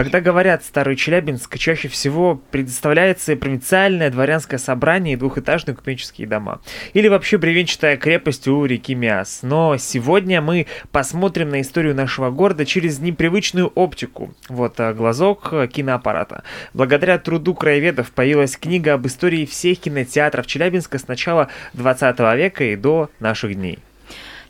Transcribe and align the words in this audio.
Когда 0.00 0.22
говорят 0.22 0.64
«Старый 0.64 0.96
Челябинск», 0.96 1.58
чаще 1.58 1.88
всего 1.88 2.40
предоставляется 2.50 3.36
провинциальное 3.36 4.08
дворянское 4.08 4.56
собрание 4.58 5.12
и 5.12 5.16
двухэтажные 5.16 5.76
купеческие 5.76 6.26
дома. 6.26 6.62
Или 6.94 7.08
вообще 7.08 7.36
бревенчатая 7.36 7.98
крепость 7.98 8.48
у 8.48 8.64
реки 8.64 8.94
Миас. 8.94 9.40
Но 9.42 9.76
сегодня 9.76 10.40
мы 10.40 10.66
посмотрим 10.90 11.50
на 11.50 11.60
историю 11.60 11.94
нашего 11.94 12.30
города 12.30 12.64
через 12.64 12.98
непривычную 12.98 13.66
оптику. 13.74 14.32
Вот 14.48 14.80
а, 14.80 14.94
глазок 14.94 15.52
а, 15.52 15.66
киноаппарата. 15.66 16.44
Благодаря 16.72 17.18
труду 17.18 17.52
краеведов 17.52 18.10
появилась 18.12 18.56
книга 18.56 18.94
об 18.94 19.06
истории 19.06 19.44
всех 19.44 19.80
кинотеатров 19.80 20.46
Челябинска 20.46 20.98
с 20.98 21.08
начала 21.08 21.48
20 21.74 22.18
века 22.38 22.64
и 22.64 22.74
до 22.74 23.10
наших 23.20 23.54
дней. 23.54 23.80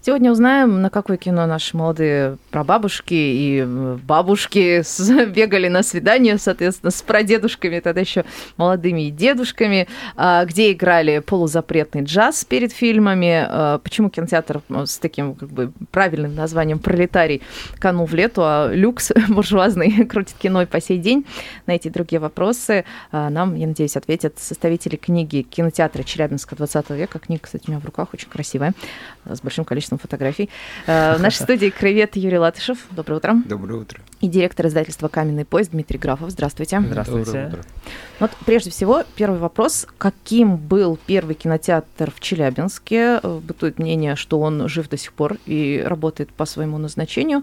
Сегодня 0.03 0.33
узнаем, 0.33 0.81
на 0.81 0.89
какое 0.89 1.19
кино 1.19 1.45
наши 1.45 1.77
молодые 1.77 2.39
прабабушки 2.51 3.13
и 3.13 3.63
э, 3.67 3.99
бабушки 4.03 4.83
бегали 5.27 5.69
на 5.69 5.83
свидание, 5.83 6.39
соответственно, 6.39 6.91
с 6.91 7.03
прадедушками, 7.03 7.81
тогда 7.81 8.01
еще 8.01 8.25
молодыми 8.57 9.09
и 9.09 9.11
дедушками, 9.11 9.89
а, 10.17 10.47
где 10.47 10.73
играли 10.73 11.19
полузапретный 11.19 12.05
джаз 12.05 12.47
перед 12.47 12.73
фильмами, 12.73 13.45
а, 13.47 13.79
почему 13.79 14.09
кинотеатр 14.09 14.63
с 14.71 14.97
таким 14.97 15.35
как 15.35 15.51
бы 15.51 15.71
правильным 15.91 16.35
названием 16.35 16.79
«Пролетарий» 16.79 17.43
канул 17.79 18.07
в 18.07 18.15
лету, 18.15 18.41
а 18.43 18.73
люкс 18.73 19.13
буржуазный 19.29 20.07
крутит 20.09 20.37
кино 20.39 20.63
и 20.63 20.67
по 20.67 20.81
сей 20.81 20.97
день. 20.97 21.27
На 21.67 21.73
эти 21.73 21.89
и 21.89 21.91
другие 21.91 22.21
вопросы 22.21 22.87
а, 23.13 23.29
нам, 23.29 23.55
я 23.55 23.67
надеюсь, 23.67 23.99
ответят 23.99 24.39
составители 24.39 24.97
книги 24.97 25.43
кинотеатра 25.43 26.05
Челябинска 26.05 26.57
20 26.57 26.89
века. 26.91 27.19
Книга, 27.19 27.43
кстати, 27.43 27.65
у 27.67 27.73
меня 27.73 27.81
в 27.81 27.85
руках 27.85 28.09
очень 28.15 28.31
красивая, 28.31 28.73
с 29.27 29.43
большим 29.43 29.67
количеством 29.67 29.90
фотографий. 29.99 30.51
Э, 30.87 31.17
В 31.17 31.21
нашей 31.21 31.43
студии 31.43 31.71
краевед 31.71 32.17
Юрий 32.17 32.39
Латышев. 32.39 32.79
Доброе 32.91 33.17
утро. 33.17 33.35
Доброе 33.47 33.81
утро. 33.81 34.01
И 34.21 34.29
директор 34.29 34.67
издательства 34.67 35.09
«Каменный 35.09 35.45
поезд» 35.45 35.71
Дмитрий 35.71 35.99
Графов. 35.99 36.31
Здравствуйте. 36.31 36.81
Здравствуйте. 36.81 37.53
Вот 38.19 38.31
прежде 38.45 38.71
всего, 38.71 39.03
первый 39.17 39.39
вопрос. 39.41 39.87
Каким 39.99 40.57
был 40.57 40.99
первый 41.07 41.35
кинотеатр 41.35 42.11
в 42.11 42.21
Челябинске? 42.21 43.21
Э, 43.23 43.41
Бытует 43.43 43.79
мнение, 43.79 44.17
что 44.17 44.41
он 44.41 44.69
жив 44.69 44.89
до 44.89 44.97
сих 44.97 45.13
пор 45.13 45.37
и 45.47 45.83
работает 45.85 46.31
по 46.33 46.45
своему 46.45 46.79
назначению. 46.79 47.43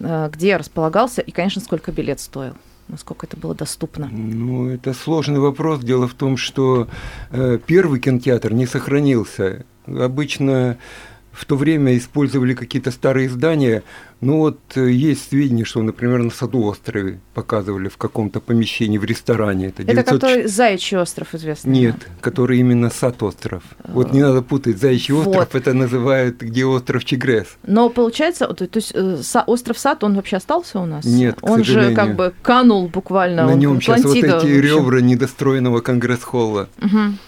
Э, 0.00 0.28
Где 0.32 0.56
располагался 0.56 1.20
и, 1.22 1.30
конечно, 1.30 1.60
сколько 1.62 1.92
билет 1.92 2.20
стоил? 2.20 2.54
Насколько 2.88 3.26
это 3.26 3.36
было 3.36 3.52
доступно? 3.54 4.08
Ну, 4.08 4.68
это 4.68 4.94
сложный 4.94 5.40
вопрос. 5.40 5.80
Дело 5.80 6.06
в 6.06 6.14
том, 6.14 6.36
что 6.36 6.88
э, 7.32 7.58
первый 7.66 7.98
кинотеатр 8.00 8.52
не 8.52 8.66
сохранился. 8.66 9.64
Обычно 9.86 10.78
в 11.36 11.44
то 11.44 11.56
время 11.56 11.96
использовали 11.98 12.54
какие-то 12.54 12.90
старые 12.90 13.28
здания. 13.28 13.82
Ну 14.22 14.38
вот 14.38 14.58
э, 14.76 14.90
есть 14.90 15.28
сведения, 15.28 15.64
что, 15.64 15.82
например, 15.82 16.22
на 16.22 16.30
Садоострове 16.30 17.20
показывали 17.34 17.88
в 17.88 17.98
каком-то 17.98 18.40
помещении 18.40 18.96
в 18.96 19.04
ресторане. 19.04 19.66
Это, 19.66 19.82
Это 19.82 19.92
900 19.92 20.06
который 20.14 20.46
Заячий 20.46 20.96
остров 20.96 21.34
известный? 21.34 21.70
Нет, 21.70 22.08
который 22.22 22.58
именно 22.58 22.88
Сад-остров. 22.88 23.62
Вот 23.86 24.14
не 24.14 24.22
надо 24.22 24.40
путать. 24.40 24.78
Заячий 24.78 25.12
Вот. 25.12 25.26
остров 25.26 25.54
это 25.54 25.74
называют, 25.74 26.40
где 26.40 26.64
остров 26.64 27.04
Чегрес. 27.04 27.48
Но 27.66 27.90
получается, 27.90 28.46
то 28.46 28.68
есть 28.72 28.92
э, 28.94 29.18
остров 29.46 29.78
Сад, 29.78 30.02
он 30.04 30.14
вообще 30.14 30.36
остался 30.38 30.80
у 30.80 30.86
нас? 30.86 31.04
Нет, 31.04 31.38
к 31.38 31.44
Он 31.44 31.58
же 31.62 31.74
сожалению. 31.74 31.96
как 31.96 32.16
бы 32.16 32.32
канул 32.40 32.88
буквально. 32.88 33.44
На 33.46 33.54
нем 33.54 33.82
сейчас 33.82 34.02
вот 34.04 34.16
эти 34.16 34.46
ребра 34.46 35.00
недостроенного 35.02 35.82
конгресс-холла. 35.82 36.70
Мгм, 36.80 37.18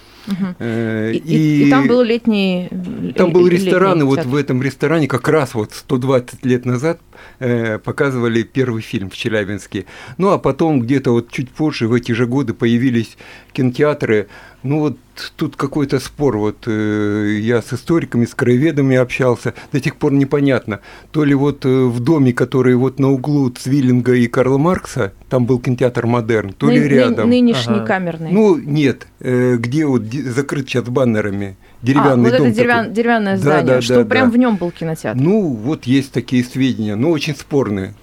Э, 0.59 1.11
И, 1.13 1.17
и- 1.17 1.67
и 1.67 1.69
там 1.69 1.87
был 1.87 2.01
летний... 2.01 2.67
Там 3.15 3.29
э, 3.29 3.31
был 3.33 3.45
летний 3.47 3.65
ресторан, 3.65 3.99
и 4.01 4.03
вот 4.03 4.15
театр. 4.17 4.31
в 4.31 4.35
этом 4.35 4.61
ресторане 4.61 5.07
как 5.07 5.27
раз 5.27 5.53
вот 5.53 5.73
120 5.73 6.45
лет 6.45 6.65
назад 6.65 6.99
э, 7.39 7.79
показывали 7.79 8.43
первый 8.43 8.81
фильм 8.81 9.09
в 9.09 9.15
Челябинске. 9.17 9.85
Ну, 10.17 10.29
а 10.29 10.37
потом 10.37 10.79
где-то 10.81 11.11
вот 11.11 11.31
чуть 11.31 11.49
позже, 11.49 11.87
в 11.87 11.93
эти 11.93 12.11
же 12.11 12.25
годы, 12.25 12.53
появились 12.53 13.17
кинотеатры. 13.53 14.27
Ну, 14.61 14.79
вот 14.79 14.97
тут 15.37 15.55
какой-то 15.55 15.99
спор. 15.99 16.37
Вот 16.37 16.63
э, 16.67 17.37
я 17.41 17.61
с 17.61 17.71
историками, 17.73 18.25
с 18.25 18.35
краеведами 18.35 18.97
общался. 18.97 19.53
До 19.71 19.81
сих 19.81 19.95
пор 19.95 20.11
непонятно. 20.13 20.79
То 21.11 21.23
ли 21.23 21.33
вот 21.33 21.65
э, 21.65 21.69
в 21.69 21.99
доме, 22.01 22.33
который 22.33 22.75
вот 22.75 22.99
на 22.99 23.09
углу 23.11 23.49
Цвиллинга 23.49 24.13
и 24.15 24.27
Карла 24.27 24.57
Маркса, 24.57 25.13
там 25.29 25.45
был 25.45 25.59
кинотеатр 25.59 26.05
«Модерн», 26.05 26.51
то 26.53 26.69
ли 26.69 26.79
Ны- 26.79 26.85
ны- 26.85 26.89
рядом. 26.89 27.29
Нынешний 27.29 27.77
Ага. 27.77 27.85
камерный. 27.85 28.31
Ну, 28.31 28.57
нет, 28.57 29.07
э, 29.21 29.55
где 29.57 29.85
вот 29.85 30.03
закрыт 30.13 30.67
сейчас 30.67 30.83
баннерами. 30.85 31.55
а, 31.81 31.85
Деревянный 31.85 32.29
вот 32.29 32.37
дом 32.39 32.47
это 32.47 32.55
деревян- 32.61 32.79
такой. 32.83 32.93
деревянное 32.95 33.35
Да, 33.35 33.41
здание, 33.41 33.75
да, 33.75 33.81
что 33.81 33.95
да, 34.03 34.05
прям 34.05 34.29
да. 34.29 34.35
в 34.35 34.37
нем 34.37 34.55
был 34.57 34.71
кинотеатр. 34.71 35.17
Ну, 35.19 35.53
вот 35.53 35.85
есть 35.85 36.11
такие 36.11 36.43
сведения, 36.43 36.95
но 36.95 37.11
очень 37.11 37.35
спорные. 37.35 37.93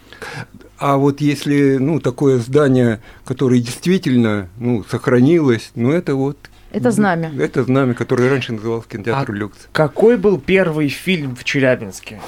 А 0.78 0.96
вот 0.96 1.20
если, 1.20 1.78
ну, 1.78 2.00
такое 2.00 2.38
здание, 2.38 3.00
которое 3.24 3.60
действительно, 3.60 4.48
ну, 4.58 4.84
сохранилось, 4.84 5.70
ну, 5.74 5.90
это 5.90 6.14
вот... 6.14 6.36
Это 6.72 6.90
знамя. 6.90 7.30
Это 7.38 7.64
знамя, 7.64 7.94
которое 7.94 8.28
раньше 8.28 8.52
называлось 8.52 8.86
кинотеатр 8.86 9.32
А 9.32 9.34
«Люкс». 9.34 9.68
Какой 9.72 10.16
был 10.16 10.38
первый 10.38 10.88
фильм 10.88 11.34
в 11.36 11.44
Челябинске? 11.44 12.20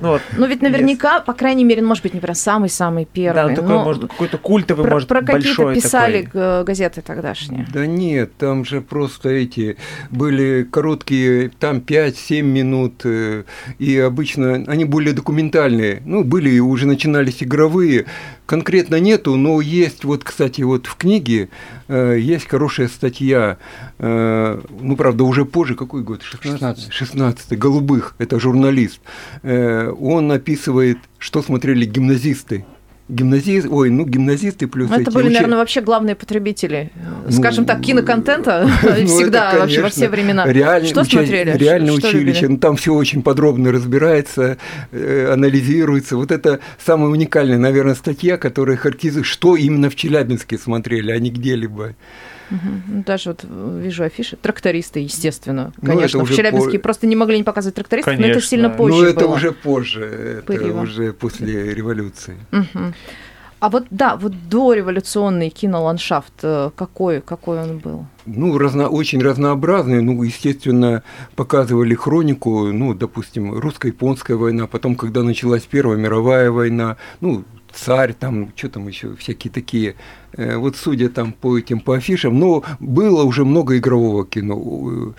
Ну, 0.00 0.08
вот, 0.10 0.22
Ну 0.36 0.46
ведь 0.46 0.62
наверняка, 0.62 1.20
по 1.20 1.32
крайней 1.32 1.64
мере, 1.64 1.82
ну, 1.82 1.88
может 1.88 2.02
быть, 2.04 2.14
не 2.14 2.20
прям 2.20 2.34
самый-самый 2.34 3.04
да, 3.04 3.10
первый. 3.12 3.50
ну, 3.50 3.56
такой, 3.56 3.68
но 3.70 3.84
может, 3.84 4.02
какой-то 4.02 4.38
культовый, 4.38 4.84
про, 4.84 4.92
может, 4.94 5.08
про 5.08 5.22
какие-то 5.22 5.74
писали 5.74 6.22
такой. 6.22 6.40
г- 6.40 6.64
газеты 6.64 7.02
тогдашние. 7.02 7.66
Да 7.72 7.86
нет, 7.86 8.36
там 8.36 8.64
же 8.64 8.80
просто 8.80 9.28
эти 9.30 9.76
были 10.10 10.62
короткие, 10.70 11.50
там 11.58 11.78
5-7 11.78 12.42
минут, 12.42 13.02
э, 13.04 13.44
и 13.78 13.98
обычно 13.98 14.64
они 14.68 14.84
более 14.84 15.14
документальные. 15.14 16.02
Ну, 16.04 16.22
были 16.24 16.50
и 16.50 16.60
уже 16.60 16.86
начинались 16.86 17.42
игровые. 17.42 18.06
Конкретно 18.52 19.00
нету, 19.00 19.36
но 19.36 19.62
есть, 19.62 20.04
вот, 20.04 20.24
кстати, 20.24 20.60
вот 20.60 20.84
в 20.84 20.96
книге 20.96 21.48
э, 21.88 22.18
есть 22.20 22.46
хорошая 22.46 22.88
статья, 22.88 23.56
э, 23.98 24.60
ну, 24.78 24.94
правда, 24.94 25.24
уже 25.24 25.46
позже, 25.46 25.74
какой 25.74 26.02
год? 26.02 26.20
16 26.22 26.92
16 26.92 27.58
Голубых, 27.58 28.14
это 28.18 28.38
журналист. 28.38 29.00
Э, 29.42 29.90
он 29.98 30.30
описывает, 30.30 30.98
что 31.16 31.40
смотрели 31.40 31.86
гимназисты. 31.86 32.66
Гимназисты, 33.08 33.68
ой, 33.68 33.90
ну, 33.90 34.06
гимназисты 34.06 34.66
плюс 34.68 34.88
Ну, 34.88 34.94
это 34.94 35.02
эти 35.10 35.14
были, 35.14 35.26
учи- 35.28 35.34
наверное, 35.34 35.58
вообще 35.58 35.80
главные 35.82 36.14
потребители, 36.14 36.90
Ну, 37.26 37.32
скажем 37.32 37.64
так, 37.66 37.80
киноконтента 37.82 38.66
Ну, 38.82 39.06
всегда, 39.06 39.50
это, 39.50 39.60
вообще 39.60 39.76
во 39.78 39.82
конечно, 39.82 39.88
все 39.90 40.08
времена. 40.08 40.46
Реально, 40.50 40.88
Что 40.88 41.00
уча- 41.02 41.10
смотрели? 41.18 41.56
Реальное 41.58 41.98
Что 41.98 42.08
училище. 42.08 42.26
любили? 42.40 42.46
Ну, 42.52 42.56
там 42.58 42.76
все 42.76 42.94
очень 42.94 43.22
подробно 43.22 43.72
разбирается, 43.72 44.56
э, 44.92 45.30
анализируется. 45.32 46.16
Вот 46.16 46.30
это 46.30 46.60
самая 46.82 47.10
уникальная, 47.10 47.58
наверное, 47.58 47.96
статья, 47.96 48.38
которая 48.38 48.76
характеризует, 48.76 49.26
что 49.26 49.56
именно 49.56 49.90
в 49.90 49.96
Челябинске 49.96 50.56
смотрели, 50.56 51.10
а 51.10 51.18
не 51.18 51.30
где-либо. 51.30 51.94
Ну, 52.88 53.02
Даже 53.06 53.30
вот 53.30 53.44
э, 53.48 53.80
вижу 53.82 54.04
афиши. 54.04 54.36
Трактористы, 54.36 55.00
естественно. 55.00 55.72
Ну, 55.80 55.86
Конечно, 55.92 56.24
в 56.24 56.34
Челябинске 56.34 56.78
по- 56.78 56.84
просто 56.84 57.06
не 57.06 57.16
могли 57.16 57.38
не 57.38 57.44
показывать 57.44 57.74
трактористов, 57.76 58.12
но 58.14 58.20
это 58.20 58.28
Конечно. 58.34 58.48
сильно 58.48 58.70
позже 58.70 58.98
Ну, 58.98 59.04
это 59.04 59.20
было. 59.20 59.34
уже 59.34 59.52
позже, 59.52 60.04
это 60.48 60.52
Было. 60.52 60.82
уже 60.82 61.12
после 61.12 61.74
революции. 61.74 62.36
Мгм. 62.50 62.94
А 63.60 63.68
вот 63.70 63.84
да, 63.90 64.16
вот 64.16 64.32
дореволюционный 64.48 65.48
киноландшафт, 65.48 66.32
э, 66.42 66.70
какой, 66.74 67.20
какой 67.20 67.60
он 67.62 67.78
был? 67.78 68.06
Ну, 68.26 68.58
разно, 68.58 68.88
очень 68.88 69.22
разнообразные. 69.22 70.00
Ну, 70.00 70.20
естественно, 70.24 71.04
показывали 71.36 71.94
хронику, 71.94 72.72
ну, 72.72 72.92
допустим, 72.92 73.52
русско-японская 73.56 74.36
война, 74.36 74.66
потом, 74.66 74.96
когда 74.96 75.22
началась 75.22 75.62
Первая 75.62 75.96
мировая 75.96 76.50
война, 76.50 76.96
ну, 77.20 77.44
царь, 77.72 78.12
там, 78.14 78.52
что 78.56 78.68
там 78.68 78.88
еще, 78.88 79.14
всякие 79.16 79.50
такие. 79.52 79.94
Э, 80.36 80.56
Вот 80.56 80.76
судя 80.76 81.08
там 81.08 81.32
по 81.32 81.58
этим, 81.58 81.80
по 81.80 81.94
афишам, 81.96 82.38
но 82.38 82.62
было 82.80 83.24
уже 83.24 83.44
много 83.44 83.76
игрового 83.78 84.26
кино. 84.26 84.56
Э, 84.56 85.12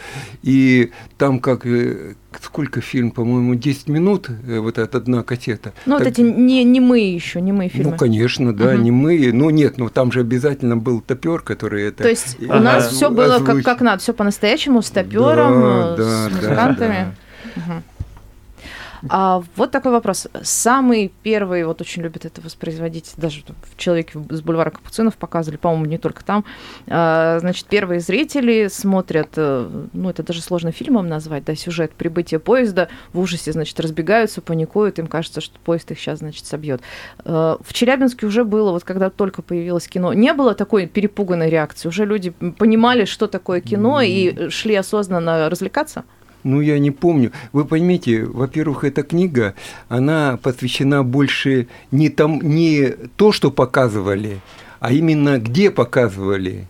И 0.44 0.92
там 1.18 1.40
как, 1.40 1.66
э, 1.66 2.14
сколько 2.42 2.82
фильм, 2.82 3.12
по-моему, 3.12 3.56
10 3.56 3.90
минут, 3.90 4.30
вот 4.48 4.78
эта 4.78 4.98
одна 4.98 5.24
кассета. 5.24 5.74
Ну, 5.86 5.94
вот 5.94 6.04
Так- 6.04 6.14
эти 6.14 6.22
не, 6.22 6.64
не 6.64 6.80
мы 6.80 7.00
еще, 7.00 7.42
не 7.42 7.52
мы 7.52 7.68
фильмы. 7.70 7.92
Ну, 7.92 7.98
конечно, 7.98 8.54
да, 8.54 8.74
Мгм. 8.74 8.84
не 8.84 8.92
мы. 8.92 9.32
Ну, 9.34 9.50
нет, 9.52 9.78
ну 9.78 9.90
там 9.90 10.12
же 10.12 10.22
обязательно 10.22 10.78
был 10.78 11.02
топер, 11.02 11.42
который 11.42 11.84
это. 11.90 12.04
То 12.04 12.10
есть 12.10 12.38
у 12.42 12.46
нас 12.48 12.86
Ага. 12.88 12.96
все 12.96 13.10
было 13.10 13.40
как, 13.40 13.64
как 13.64 13.82
надо, 13.82 14.02
все 14.02 14.14
по-настоящему, 14.14 14.82
с 14.82 14.90
топером, 14.90 15.62
Да, 15.62 15.96
да, 15.98 16.04
с 16.04 16.30
да, 16.32 16.36
музыкантами. 16.36 17.06
да. 17.06 17.14
Мгм. 17.56 17.84
А 19.10 19.44
вот 19.56 19.72
такой 19.72 19.92
вопрос. 19.92 20.28
Самый 20.42 21.12
первый, 21.24 21.66
вот 21.66 21.82
очень 21.82 22.04
любят 22.04 22.26
это 22.26 22.42
воспроизводить, 22.42 23.14
даже 23.18 23.44
в 23.72 23.78
«Человеке 23.78 24.20
с 24.30 24.42
бульвара 24.42 24.70
Капуцинов» 24.70 25.16
показывали, 25.16 25.58
по-моему, 25.58 25.86
не 25.86 25.98
только 25.98 26.24
там. 26.24 26.46
А, 26.88 27.40
значит, 27.40 27.66
первые 27.68 28.00
зрители 28.00 28.68
смотрят, 28.68 29.30
э, 29.36 29.70
ну, 29.92 30.10
это 30.10 30.24
даже 30.24 30.42
сложно 30.42 30.72
фильмом 30.72 31.08
назвать, 31.08 31.44
да, 31.46 31.56
сюжет 31.56 31.92
прибытия 31.92 32.40
поезда, 32.40 32.88
в 33.12 33.20
ужасе, 33.20 33.52
значит, 33.52 33.80
разбегаются, 33.80 34.42
паникуют, 34.42 35.00
им 35.00 35.08
кажется, 35.08 35.42
что 35.42 35.60
поезд 35.60 35.92
их 35.92 36.00
сейчас, 36.00 36.20
значит, 36.20 36.46
собьет. 36.46 36.82
Э, 37.26 37.58
в 37.60 37.74
Челябинске 37.74 38.26
уже 38.26 38.46
было, 38.46 38.72
вот 38.72 38.84
когда 38.84 39.10
только 39.10 39.42
появилось 39.42 39.88
кино, 39.88 40.14
не 40.14 40.34
было 40.34 40.56
такой 40.56 40.88
перепуганной 40.88 41.50
реакции, 41.50 41.90
уже 41.90 42.06
люди 42.06 42.30
понимали, 42.30 43.06
что 43.06 43.28
такое 43.28 43.60
кино, 43.60 44.02
и 44.02 44.50
шли 44.50 44.76
осознанно 44.76 45.50
развлекаться? 45.50 46.04
Ну, 46.44 46.62
я 46.62 46.78
не 46.80 46.92
помню. 46.92 47.32
Вы 47.54 47.66
поймите, 47.66 48.26
во-первых, 48.26 48.84
эта 48.84 49.04
книга, 49.04 49.56
она 49.88 50.38
посвящена 50.42 51.04
больше 51.04 51.68
не, 51.92 52.10
там, 52.10 52.42
не 52.42 52.90
то, 53.16 53.32
что 53.32 53.50
показывали, 53.50 54.40
а 54.80 54.92
именно 54.92 55.40
где 55.40 55.72
показывали. 55.72 56.68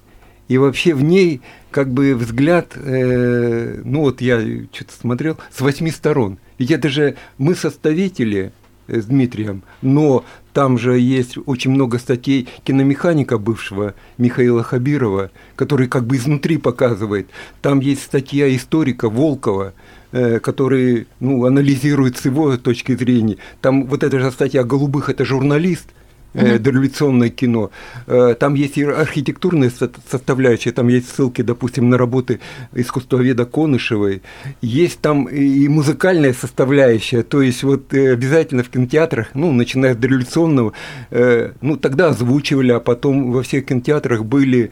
И 0.47 0.57
вообще 0.57 0.93
в 0.93 1.03
ней 1.03 1.41
как 1.71 1.91
бы 1.91 2.13
взгляд, 2.13 2.73
э, 2.75 3.81
ну 3.83 4.01
вот 4.01 4.21
я 4.21 4.39
что-то 4.71 4.93
смотрел, 4.99 5.37
с 5.51 5.61
восьми 5.61 5.89
сторон. 5.89 6.37
Ведь 6.59 6.69
это 6.69 6.89
же 6.89 7.15
мы 7.39 7.55
составители 7.55 8.51
э, 8.87 9.01
с 9.01 9.05
Дмитрием, 9.05 9.63
но 9.81 10.23
там 10.53 10.77
же 10.77 10.99
есть 10.99 11.37
очень 11.45 11.71
много 11.71 11.97
статей 11.97 12.47
киномеханика 12.63 13.37
бывшего 13.37 13.95
Михаила 14.17 14.63
Хабирова, 14.63 15.31
который 15.55 15.87
как 15.87 16.05
бы 16.05 16.15
изнутри 16.15 16.57
показывает. 16.57 17.27
Там 17.61 17.79
есть 17.79 18.03
статья 18.03 18.55
историка 18.55 19.09
Волкова, 19.09 19.73
э, 20.11 20.39
который 20.39 21.07
ну, 21.19 21.45
анализирует 21.45 22.17
с 22.17 22.25
его 22.25 22.55
точки 22.57 22.95
зрения. 22.95 23.37
Там 23.61 23.87
вот 23.87 24.03
эта 24.03 24.19
же 24.19 24.31
статья 24.31 24.63
«Голубых»– 24.63 25.09
это 25.09 25.25
журналист– 25.25 25.87
э, 26.33 26.59
дореволюционное 26.59 27.29
кино. 27.29 27.71
Э, 28.07 28.35
там 28.39 28.53
есть 28.55 28.77
и 28.77 28.83
архитектурная 28.83 29.71
составляющая, 30.09 30.71
там 30.71 30.87
есть 30.87 31.09
ссылки, 31.09 31.41
допустим, 31.41 31.89
на 31.89 31.97
работы 31.97 32.39
искусствоведа 32.73 33.45
Конышевой. 33.45 34.21
Есть 34.61 34.99
там 35.01 35.25
и 35.25 35.67
музыкальная 35.67 36.33
составляющая, 36.33 37.23
то 37.23 37.41
есть 37.41 37.63
вот 37.63 37.93
э, 37.93 38.13
обязательно 38.13 38.63
в 38.63 38.69
кинотеатрах, 38.69 39.29
ну, 39.33 39.51
начиная 39.51 39.93
с 39.93 39.97
дореволюционного, 39.97 40.73
э, 41.11 41.51
ну, 41.61 41.77
тогда 41.77 42.09
озвучивали, 42.09 42.71
а 42.71 42.79
потом 42.79 43.31
во 43.31 43.43
всех 43.43 43.65
кинотеатрах 43.65 44.25
были 44.25 44.71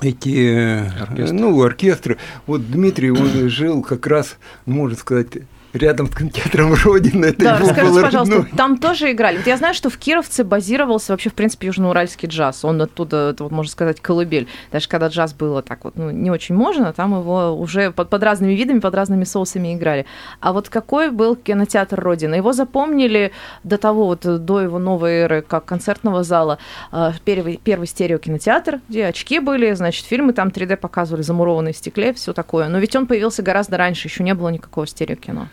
эти 0.00 0.88
оркестры. 1.00 1.32
ну 1.32 1.62
оркестры 1.62 2.16
вот 2.46 2.70
Дмитрий 2.70 3.10
он 3.10 3.48
жил 3.50 3.82
как 3.82 4.06
раз 4.06 4.36
можно 4.64 4.96
сказать 4.96 5.28
рядом 5.72 6.10
с 6.10 6.14
кинотеатром 6.14 6.74
Родина. 6.74 7.26
Это 7.26 7.44
да, 7.44 7.58
расскажите, 7.58 7.82
было 7.82 8.02
пожалуйста, 8.02 8.34
родной. 8.36 8.52
там 8.56 8.78
тоже 8.78 9.12
играли. 9.12 9.38
Вот 9.38 9.46
я 9.46 9.56
знаю, 9.56 9.74
что 9.74 9.90
в 9.90 9.96
Кировце 9.96 10.44
базировался 10.44 11.12
вообще, 11.12 11.30
в 11.30 11.34
принципе, 11.34 11.68
южноуральский 11.68 12.28
джаз. 12.28 12.64
Он 12.64 12.80
оттуда, 12.82 13.30
это, 13.30 13.44
вот, 13.44 13.52
можно 13.52 13.70
сказать, 13.70 14.00
колыбель. 14.00 14.48
Даже 14.70 14.88
когда 14.88 15.08
джаз 15.08 15.34
было 15.34 15.62
так 15.62 15.84
вот, 15.84 15.96
ну, 15.96 16.10
не 16.10 16.30
очень 16.30 16.54
можно, 16.54 16.92
там 16.92 17.18
его 17.18 17.54
уже 17.58 17.90
под, 17.90 18.10
под 18.10 18.22
разными 18.22 18.52
видами, 18.52 18.80
под 18.80 18.94
разными 18.94 19.24
соусами 19.24 19.74
играли. 19.74 20.06
А 20.40 20.52
вот 20.52 20.68
какой 20.68 21.10
был 21.10 21.36
кинотеатр 21.36 21.98
Родина? 21.98 22.34
Его 22.34 22.52
запомнили 22.52 23.32
до 23.64 23.78
того, 23.78 24.06
вот 24.06 24.22
до 24.22 24.60
его 24.60 24.78
новой 24.78 25.12
эры, 25.12 25.42
как 25.42 25.64
концертного 25.64 26.22
зала, 26.22 26.58
а, 26.90 27.12
первый, 27.24 27.60
первый 27.62 27.86
стереокинотеатр, 27.86 28.80
где 28.88 29.06
очки 29.06 29.38
были, 29.38 29.72
значит, 29.72 30.06
фильмы 30.06 30.32
там 30.32 30.48
3D 30.48 30.76
показывали, 30.76 31.22
замурованные 31.22 31.72
в 31.72 31.76
стекле, 31.76 32.12
все 32.12 32.32
такое. 32.32 32.68
Но 32.68 32.78
ведь 32.78 32.94
он 32.96 33.06
появился 33.06 33.42
гораздо 33.42 33.76
раньше, 33.76 34.08
еще 34.08 34.22
не 34.22 34.34
было 34.34 34.48
никакого 34.48 34.86
стереокино. 34.86 35.48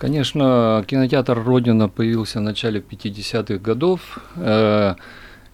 Конечно, 0.00 0.82
кинотеатр 0.86 1.44
«Родина» 1.44 1.90
появился 1.90 2.38
в 2.38 2.42
начале 2.42 2.80
50-х 2.80 3.58
годов. 3.58 4.18
Э, 4.36 4.94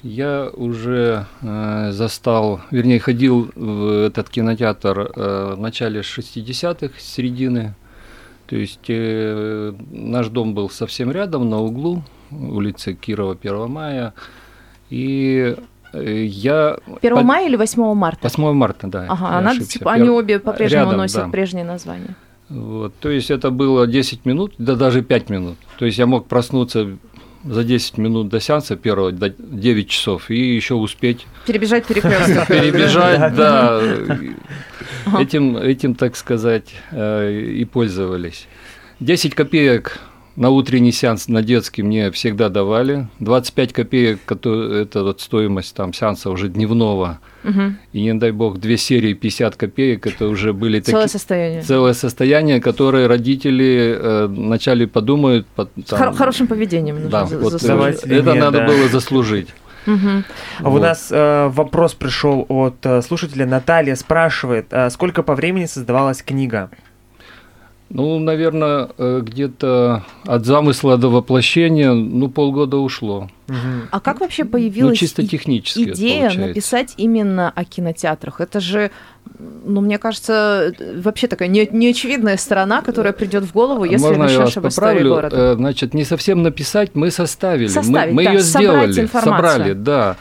я 0.04 0.50
уже 0.52 1.26
э, 1.42 1.90
застал, 1.90 2.60
вернее, 2.70 3.00
ходил 3.00 3.50
в 3.56 4.06
этот 4.06 4.30
кинотеатр 4.30 5.10
э, 5.16 5.54
в 5.56 5.60
начале 5.60 6.02
60-х, 6.02 6.94
середины. 6.96 7.74
То 8.46 8.54
есть 8.54 8.88
наш 8.88 10.28
дом 10.28 10.54
был 10.54 10.70
совсем 10.70 11.10
рядом, 11.10 11.50
на 11.50 11.58
углу, 11.58 12.04
улицы 12.30 12.94
Кирова, 12.94 13.32
1 13.32 13.68
мая. 13.68 14.14
И 14.90 15.56
я... 15.92 16.78
1 17.02 17.16
под... 17.16 17.24
мая 17.24 17.48
или 17.48 17.56
8 17.56 17.94
марта? 17.94 18.20
8 18.22 18.52
марта, 18.52 18.86
да. 18.86 19.06
Ага, 19.08 19.38
она, 19.38 19.58
типа, 19.58 19.90
они 19.94 20.08
обе 20.08 20.38
по-прежнему 20.38 20.84
Рядом, 20.84 20.98
носят 20.98 21.24
да. 21.24 21.28
прежние 21.30 21.64
названия. 21.64 22.14
Вот, 22.48 22.94
то 23.00 23.10
есть 23.10 23.30
это 23.30 23.50
было 23.50 23.86
10 23.86 24.24
минут, 24.24 24.54
да 24.58 24.76
даже 24.76 25.02
5 25.02 25.30
минут. 25.30 25.56
То 25.78 25.84
есть 25.84 25.98
я 25.98 26.06
мог 26.06 26.28
проснуться 26.28 26.96
за 27.44 27.64
10 27.64 27.98
минут 27.98 28.28
до 28.28 28.40
сеанса 28.40 28.76
первого, 28.76 29.12
до 29.12 29.30
9 29.30 29.88
часов, 29.88 30.30
и 30.30 30.54
еще 30.54 30.74
успеть... 30.74 31.26
Перебежать 31.46 31.86
перекресток. 31.86 32.46
Перебежать, 32.48 33.34
да. 33.34 33.80
Этим, 35.18 35.56
этим, 35.56 35.94
так 35.94 36.16
сказать, 36.16 36.74
э, 36.90 37.32
и 37.32 37.64
пользовались. 37.64 38.46
10 39.00 39.34
копеек 39.34 39.98
на 40.36 40.50
утренний 40.50 40.92
сеанс 40.92 41.28
на 41.28 41.42
детский 41.42 41.82
мне 41.82 42.10
всегда 42.10 42.48
давали. 42.48 43.08
25 43.20 43.72
копеек, 43.72 44.20
это 44.30 45.02
вот 45.02 45.20
стоимость 45.20 45.74
там 45.74 45.92
сеанса 45.92 46.30
уже 46.30 46.48
дневного. 46.48 47.18
Угу. 47.44 47.62
И 47.92 48.02
не 48.02 48.14
дай 48.14 48.32
бог, 48.32 48.58
две 48.58 48.76
серии 48.76 49.14
50 49.14 49.56
копеек, 49.56 50.06
это 50.06 50.28
уже 50.28 50.52
были 50.52 50.80
такие... 50.80 50.92
Целое 50.92 51.08
состояние. 51.08 51.62
Целое 51.62 51.94
состояние, 51.94 52.60
которое 52.60 53.08
родители 53.08 53.96
э, 53.98 54.26
вначале 54.26 54.86
подумают... 54.86 55.46
Под, 55.46 55.70
там, 55.86 55.98
Хор- 55.98 56.14
хорошим 56.14 56.46
поведением 56.46 56.96
нужно 56.96 57.10
да, 57.10 57.24
вот, 57.24 57.54
Это 57.54 58.10
нет, 58.10 58.24
надо 58.24 58.58
да. 58.58 58.66
было 58.66 58.88
заслужить. 58.88 59.48
Угу. 59.86 60.24
Вот. 60.60 60.78
У 60.78 60.82
нас 60.82 61.08
э, 61.10 61.48
вопрос 61.48 61.94
пришел 61.94 62.44
от 62.48 62.84
э, 62.84 63.02
слушателя. 63.02 63.46
Наталья 63.46 63.94
спрашивает, 63.94 64.66
э, 64.70 64.90
сколько 64.90 65.22
по 65.22 65.34
времени 65.34 65.66
создавалась 65.66 66.22
книга? 66.22 66.70
Ну, 67.88 68.18
наверное, 68.18 68.88
э, 68.98 69.20
где-то 69.22 70.04
от 70.24 70.44
замысла 70.44 70.96
до 70.98 71.08
воплощения, 71.08 71.92
ну, 71.92 72.28
полгода 72.28 72.78
ушло. 72.78 73.28
А 73.92 74.00
как 74.00 74.20
вообще 74.20 74.44
появилась 74.44 74.90
ну, 75.00 75.06
чисто 75.06 75.24
технически 75.24 75.90
идея 75.90 76.32
написать 76.32 76.94
именно 76.96 77.52
о 77.54 77.64
кинотеатрах? 77.64 78.40
Это 78.40 78.58
же, 78.58 78.90
ну, 79.64 79.80
мне 79.80 79.98
кажется, 79.98 80.74
вообще 80.96 81.28
такая 81.28 81.46
не, 81.46 81.68
неочевидная 81.70 82.36
сторона, 82.38 82.82
которая 82.82 83.12
придет 83.12 83.44
в 83.44 83.52
голову, 83.52 83.84
если 83.84 84.04
Можно 84.04 84.24
решишь 84.24 84.56
об 84.56 84.66
истории 84.66 85.04
города. 85.04 85.36
Э, 85.36 85.54
значит, 85.54 85.94
не 85.94 86.04
совсем 86.04 86.42
написать, 86.42 86.90
мы 86.94 87.12
составили. 87.12 87.68
Составить, 87.68 88.14
мы, 88.14 88.22
мы 88.22 88.24
да, 88.24 88.32
ее 88.32 88.40
сделали, 88.40 89.00
информацию. 89.00 89.22
собрали, 89.22 89.72
да. 89.74 90.16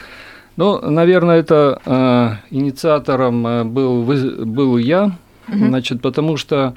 Ну, 0.55 0.79
наверное, 0.87 1.39
это 1.39 1.81
э, 1.83 2.55
инициатором 2.55 3.47
э, 3.47 3.63
был, 3.63 4.03
был 4.03 4.77
я, 4.77 5.05
угу. 5.47 5.57
значит, 5.57 6.01
потому 6.03 6.37
что 6.37 6.75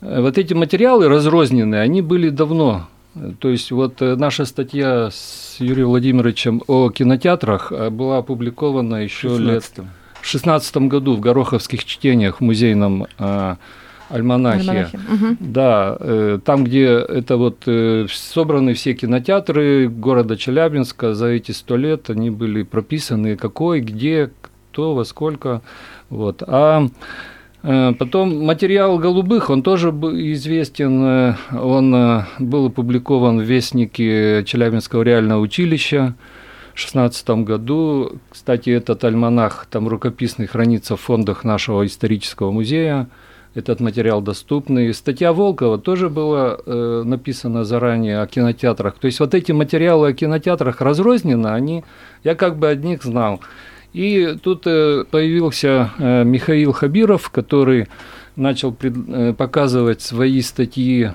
вот 0.00 0.38
эти 0.38 0.54
материалы 0.54 1.08
разрозненные, 1.08 1.80
они 1.80 2.02
были 2.02 2.30
давно. 2.30 2.88
То 3.40 3.48
есть 3.48 3.72
вот 3.72 4.00
э, 4.02 4.14
наша 4.14 4.44
статья 4.44 5.10
с 5.10 5.56
Юрием 5.58 5.88
Владимировичем 5.88 6.62
о 6.68 6.90
кинотеатрах 6.90 7.72
э, 7.72 7.90
была 7.90 8.18
опубликована 8.18 8.96
еще 8.96 9.28
16 9.30 9.78
лет 9.78 9.86
в 10.20 10.26
16 10.26 10.76
году 10.76 11.16
в 11.16 11.20
Гороховских 11.20 11.84
чтениях 11.84 12.36
в 12.36 12.40
музейном 12.40 13.06
э, 13.18 13.56
альманахе. 14.10 14.60
альманахе. 14.70 14.98
Угу. 14.98 15.36
Да, 15.40 15.96
э, 15.98 16.38
там, 16.44 16.64
где 16.64 16.84
это 16.86 17.36
вот 17.36 17.62
э, 17.66 18.06
собраны 18.12 18.74
все 18.74 18.94
кинотеатры 18.94 19.88
города 19.88 20.36
Челябинска 20.36 21.14
за 21.14 21.26
эти 21.28 21.50
сто 21.50 21.76
лет, 21.76 22.10
они 22.10 22.30
были 22.30 22.62
прописаны, 22.62 23.36
какой, 23.36 23.80
где, 23.80 24.30
кто, 24.70 24.94
во 24.94 25.04
сколько. 25.04 25.62
Вот. 26.10 26.44
А 26.46 26.86
Э, 26.86 26.88
потом 27.62 28.44
материал 28.44 28.98
голубых, 28.98 29.50
он 29.50 29.62
тоже 29.62 29.90
известен, 29.90 31.04
э, 31.04 31.34
он 31.52 31.94
э, 31.94 32.24
был 32.38 32.66
опубликован 32.66 33.38
в 33.38 33.42
Вестнике 33.42 34.44
Челябинского 34.44 35.02
реального 35.02 35.40
училища 35.40 36.14
в 36.72 36.80
2016 36.80 37.28
году. 37.44 38.12
Кстати, 38.30 38.70
этот 38.70 39.04
альманах 39.04 39.66
там 39.70 39.88
рукописный 39.88 40.46
хранится 40.46 40.96
в 40.96 41.00
фондах 41.00 41.44
нашего 41.44 41.84
исторического 41.84 42.50
музея. 42.50 43.08
Этот 43.54 43.80
материал 43.80 44.22
доступный. 44.22 44.94
Статья 44.94 45.32
Волкова 45.32 45.76
тоже 45.76 46.08
была 46.08 46.56
э, 46.64 47.02
написана 47.04 47.64
заранее 47.64 48.20
о 48.20 48.26
кинотеатрах. 48.26 48.98
То 48.98 49.06
есть 49.06 49.18
вот 49.20 49.34
эти 49.34 49.50
материалы 49.52 50.08
о 50.08 50.12
кинотеатрах 50.12 50.80
разрознены, 50.80 51.48
они, 51.48 51.84
я 52.22 52.36
как 52.36 52.58
бы 52.58 52.70
от 52.70 52.82
них 52.84 53.02
знал. 53.02 53.40
И 53.92 54.36
тут 54.42 54.62
э, 54.66 55.04
появился 55.10 55.90
э, 55.98 56.24
Михаил 56.24 56.72
Хабиров, 56.72 57.30
который 57.30 57.88
начал 58.36 58.76
э, 58.80 59.34
показывать 59.36 60.00
свои 60.00 60.40
статьи 60.42 61.10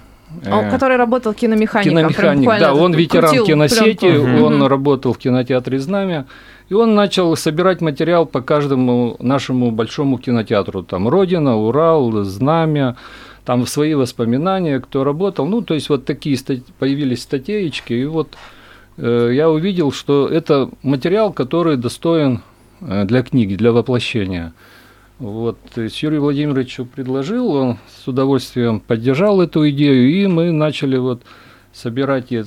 он, 0.46 0.70
который 0.70 0.98
работал 0.98 1.34
киномехаником. 1.34 1.98
Киномеханик, 1.98 2.60
да, 2.60 2.74
он 2.74 2.94
ветеран 2.94 3.46
киносети, 3.46 4.12
прям... 4.12 4.44
он 4.44 4.62
угу. 4.62 4.68
работал 4.68 5.14
в 5.14 5.18
кинотеатре 5.18 5.80
«Знамя», 5.80 6.26
и 6.68 6.74
он 6.74 6.96
начал 6.96 7.36
собирать 7.38 7.80
материал 7.80 8.26
по 8.26 8.42
каждому 8.42 9.16
нашему 9.20 9.72
большому 9.72 10.18
кинотеатру, 10.18 10.84
там 10.84 11.08
«Родина», 11.08 11.56
«Урал», 11.56 12.24
«Знамя», 12.24 12.98
там 13.46 13.68
свои 13.68 13.94
воспоминания, 13.94 14.80
кто 14.80 15.04
работал. 15.04 15.46
Ну, 15.46 15.62
то 15.62 15.76
есть 15.76 15.90
вот 15.90 16.06
такие 16.06 16.36
стать, 16.36 16.66
появились 16.80 17.22
статейки, 17.22 17.94
и 17.94 18.06
вот 18.06 18.30
э, 18.98 19.30
я 19.34 19.50
увидел, 19.50 19.92
что 19.92 20.28
это 20.28 20.70
материал, 20.82 21.32
который 21.32 21.78
достоин 21.78 22.42
для 23.06 23.24
книги, 23.24 23.56
для 23.56 23.72
воплощения. 23.72 24.54
Вот, 25.18 25.58
Юрий 25.76 26.18
Владимирович 26.18 26.78
предложил, 26.94 27.52
он 27.54 27.78
с 27.88 28.06
удовольствием 28.08 28.82
поддержал 28.82 29.42
эту 29.42 29.70
идею, 29.70 30.10
и 30.10 30.28
мы 30.28 30.52
начали 30.52 30.98
вот 30.98 31.24
собирать 31.72 32.34
э, 32.34 32.44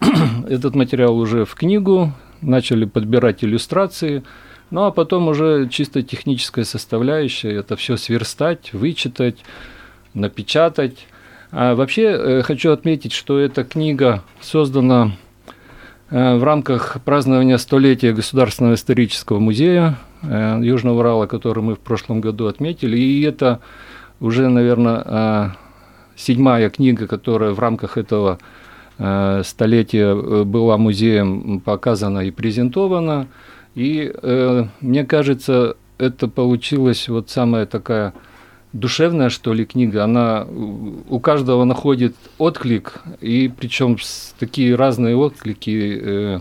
этот 0.48 0.74
материал 0.74 1.18
уже 1.18 1.44
в 1.44 1.54
книгу, 1.54 2.12
начали 2.40 2.86
подбирать 2.86 3.44
иллюстрации, 3.44 4.22
ну 4.70 4.84
а 4.84 4.90
потом 4.90 5.28
уже 5.28 5.68
чисто 5.70 6.02
техническая 6.02 6.64
составляющая, 6.64 7.52
это 7.52 7.76
все 7.76 7.96
сверстать, 7.98 8.72
вычитать, 8.72 9.36
напечатать. 10.14 11.06
А 11.50 11.74
вообще 11.74 12.04
э, 12.04 12.42
хочу 12.42 12.72
отметить, 12.72 13.12
что 13.12 13.38
эта 13.38 13.64
книга 13.64 14.22
создана 14.40 15.12
э, 15.12 15.27
в 16.10 16.42
рамках 16.42 16.98
празднования 17.04 17.58
столетия 17.58 18.12
Государственного 18.12 18.74
исторического 18.74 19.38
музея 19.38 19.96
э, 20.22 20.60
Южного 20.62 21.00
Урала, 21.00 21.26
который 21.26 21.62
мы 21.62 21.74
в 21.74 21.80
прошлом 21.80 22.20
году 22.20 22.46
отметили. 22.46 22.96
И 22.96 23.22
это 23.22 23.60
уже, 24.20 24.48
наверное, 24.48 25.54
седьмая 26.16 26.70
книга, 26.70 27.06
которая 27.06 27.52
в 27.52 27.58
рамках 27.60 27.96
этого 27.96 28.38
столетия 29.44 30.42
была 30.44 30.76
музеем 30.76 31.60
показана 31.60 32.20
и 32.20 32.32
презентована. 32.32 33.28
И 33.76 34.12
мне 34.80 35.04
кажется, 35.04 35.76
это 35.98 36.26
получилась 36.26 37.08
вот 37.08 37.30
самая 37.30 37.66
такая 37.66 38.12
душевная, 38.72 39.30
что 39.30 39.52
ли, 39.52 39.64
книга. 39.64 40.04
Она 40.04 40.46
у 41.08 41.20
каждого 41.20 41.64
находит 41.64 42.14
отклик, 42.38 43.02
и 43.20 43.50
причем 43.54 43.96
такие 44.38 44.74
разные 44.74 45.16
отклики. 45.16 46.00
Э, 46.02 46.40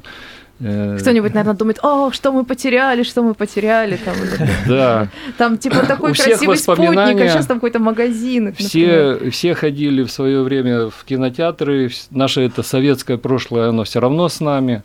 э, 0.60 0.98
Кто-нибудь, 1.00 1.34
наверное, 1.34 1.58
думает, 1.58 1.80
о, 1.84 2.12
что 2.12 2.32
мы 2.32 2.44
потеряли, 2.44 3.04
что 3.04 3.24
мы 3.24 3.34
потеряли. 3.34 3.98
Там, 3.98 4.16
да. 4.68 5.08
Там 5.38 5.58
типа 5.58 5.86
такой 5.86 6.14
красивый 6.14 6.58
спутник, 6.58 6.98
а 6.98 7.28
сейчас 7.28 7.46
там 7.46 7.58
какой-то 7.58 7.80
магазин. 7.80 8.54
Все, 8.54 9.30
все 9.32 9.54
ходили 9.54 10.04
в 10.04 10.12
свое 10.12 10.42
время 10.44 10.90
в 10.90 11.04
кинотеатры, 11.06 11.92
наше 12.12 12.42
это 12.42 12.64
советское 12.64 13.18
прошлое, 13.18 13.70
оно 13.70 13.84
все 13.84 14.00
равно 14.00 14.28
с 14.28 14.40
нами 14.40 14.84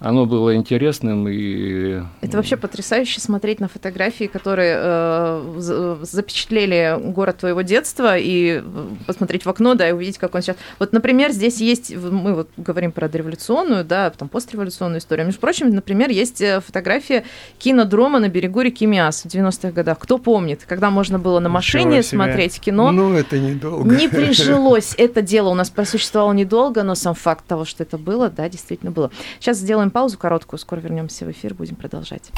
оно 0.00 0.26
было 0.26 0.54
интересным 0.54 1.28
и... 1.28 2.00
Это 2.20 2.36
вообще 2.36 2.56
потрясающе 2.56 3.20
смотреть 3.20 3.58
на 3.58 3.68
фотографии, 3.68 4.26
которые 4.26 4.76
э, 4.80 5.98
запечатлели 6.02 6.96
город 7.00 7.38
твоего 7.38 7.62
детства, 7.62 8.16
и 8.16 8.62
посмотреть 9.06 9.44
в 9.44 9.48
окно, 9.48 9.74
да, 9.74 9.88
и 9.88 9.92
увидеть, 9.92 10.18
как 10.18 10.36
он 10.36 10.42
сейчас... 10.42 10.56
Вот, 10.78 10.92
например, 10.92 11.32
здесь 11.32 11.60
есть, 11.60 11.94
мы 11.94 12.34
вот 12.34 12.48
говорим 12.56 12.92
про 12.92 13.08
дореволюционную, 13.08 13.84
да, 13.84 14.10
потом 14.10 14.28
постреволюционную 14.28 15.00
историю. 15.00 15.26
Между 15.26 15.40
прочим, 15.40 15.70
например, 15.70 16.10
есть 16.10 16.40
э, 16.40 16.60
фотография 16.60 17.24
кинодрома 17.58 18.20
на 18.20 18.28
берегу 18.28 18.60
реки 18.60 18.86
Миас 18.86 19.22
в 19.22 19.26
90-х 19.26 19.72
годах. 19.72 19.98
Кто 19.98 20.18
помнит, 20.18 20.62
когда 20.64 20.90
можно 20.90 21.18
было 21.18 21.40
на 21.40 21.48
машине 21.48 22.04
смотреть 22.04 22.60
кино? 22.60 22.92
Ну, 22.92 23.14
это 23.14 23.40
недолго. 23.40 23.96
Не 23.96 24.08
прижилось. 24.08 24.94
Это 24.96 25.22
дело 25.22 25.48
у 25.48 25.54
нас 25.54 25.70
просуществовало 25.70 26.32
недолго, 26.32 26.84
но 26.84 26.94
сам 26.94 27.14
факт 27.14 27.44
того, 27.46 27.64
что 27.64 27.82
это 27.82 27.98
было, 27.98 28.30
да, 28.30 28.48
действительно 28.48 28.92
было. 28.92 29.10
Сейчас 29.40 29.58
сделаем 29.58 29.87
Сделаем 29.88 29.94
паузу 29.94 30.18
короткую, 30.18 30.58
скоро 30.58 30.80
вернемся 30.80 31.24
в 31.24 31.30
эфир, 31.30 31.54
будем 31.54 31.74
продолжать. 31.74 32.30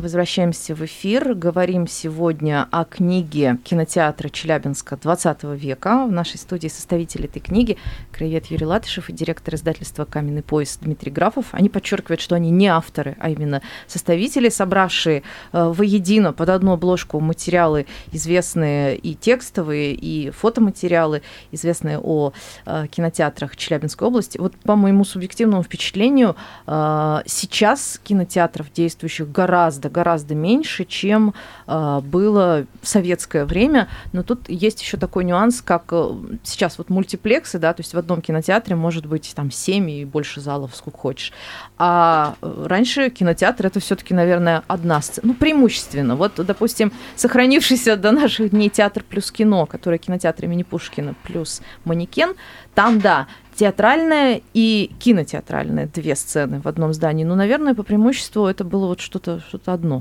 Возвращаемся 0.00 0.76
в 0.76 0.84
эфир. 0.84 1.34
Говорим 1.34 1.88
сегодня 1.88 2.68
о 2.70 2.84
книге 2.84 3.58
кинотеатра 3.64 4.28
Челябинска 4.28 4.96
20 4.96 5.42
века. 5.56 6.06
В 6.06 6.12
нашей 6.12 6.38
студии 6.38 6.68
составитель 6.68 7.24
этой 7.24 7.40
книги 7.40 7.76
краевед 8.12 8.46
Юрий 8.46 8.66
Латышев 8.66 9.10
и 9.10 9.12
директор 9.12 9.56
издательства 9.56 10.04
«Каменный 10.04 10.42
пояс» 10.42 10.78
Дмитрий 10.80 11.10
Графов. 11.10 11.46
Они 11.50 11.68
подчеркивают, 11.68 12.20
что 12.20 12.36
они 12.36 12.50
не 12.50 12.68
авторы, 12.68 13.16
а 13.18 13.28
именно 13.28 13.60
составители, 13.88 14.50
собравшие 14.50 15.24
э, 15.52 15.68
воедино 15.68 16.32
под 16.32 16.48
одну 16.50 16.74
обложку 16.74 17.18
материалы, 17.18 17.86
известные 18.12 18.96
и 18.96 19.16
текстовые, 19.16 19.94
и 19.94 20.30
фотоматериалы, 20.30 21.22
известные 21.50 21.98
о 21.98 22.32
э, 22.66 22.86
кинотеатрах 22.88 23.56
Челябинской 23.56 24.06
области. 24.06 24.38
Вот 24.38 24.54
по 24.58 24.76
моему 24.76 25.04
субъективному 25.04 25.64
впечатлению, 25.64 26.36
э, 26.68 27.22
сейчас 27.26 28.00
кинотеатров 28.04 28.72
действующих 28.72 29.30
гораздо 29.32 29.87
гораздо, 29.88 30.18
гораздо 30.18 30.34
меньше, 30.34 30.84
чем 30.84 31.34
э, 31.66 32.00
было 32.02 32.66
в 32.82 32.88
советское 32.88 33.44
время. 33.44 33.88
Но 34.12 34.22
тут 34.22 34.48
есть 34.48 34.80
еще 34.82 34.96
такой 34.96 35.24
нюанс, 35.24 35.60
как 35.62 35.84
э, 35.90 36.10
сейчас 36.42 36.78
вот 36.78 36.90
мультиплексы, 36.90 37.58
да, 37.58 37.72
то 37.72 37.82
есть 37.82 37.94
в 37.94 37.98
одном 37.98 38.20
кинотеатре 38.20 38.74
может 38.74 39.06
быть 39.06 39.32
там 39.34 39.50
7 39.50 39.90
и 39.90 40.04
больше 40.04 40.40
залов, 40.40 40.74
сколько 40.74 40.98
хочешь. 40.98 41.32
А 41.76 42.34
э, 42.42 42.64
раньше 42.66 43.10
кинотеатр 43.10 43.66
это 43.66 43.80
все-таки, 43.80 44.14
наверное, 44.14 44.62
одна 44.66 45.00
сцена. 45.02 45.28
Ну, 45.28 45.34
преимущественно. 45.34 46.16
Вот, 46.16 46.32
допустим, 46.36 46.92
сохранившийся 47.16 47.96
до 47.96 48.10
наших 48.12 48.50
дней 48.50 48.70
театр 48.70 49.04
плюс 49.08 49.30
кино, 49.30 49.66
который 49.66 49.98
кинотеатр 49.98 50.44
имени 50.44 50.62
Пушкина 50.62 51.14
плюс 51.22 51.60
манекен, 51.84 52.34
там, 52.74 53.00
да, 53.00 53.26
театральная 53.58 54.40
и 54.54 54.92
кинотеатральная 55.00 55.88
две 55.92 56.14
сцены 56.14 56.60
в 56.60 56.68
одном 56.68 56.94
здании. 56.94 57.24
Ну, 57.24 57.34
наверное, 57.34 57.74
по 57.74 57.82
преимуществу 57.82 58.46
это 58.46 58.62
было 58.64 58.86
вот 58.86 59.00
что-то 59.00 59.40
что 59.48 59.72
одно. 59.72 60.00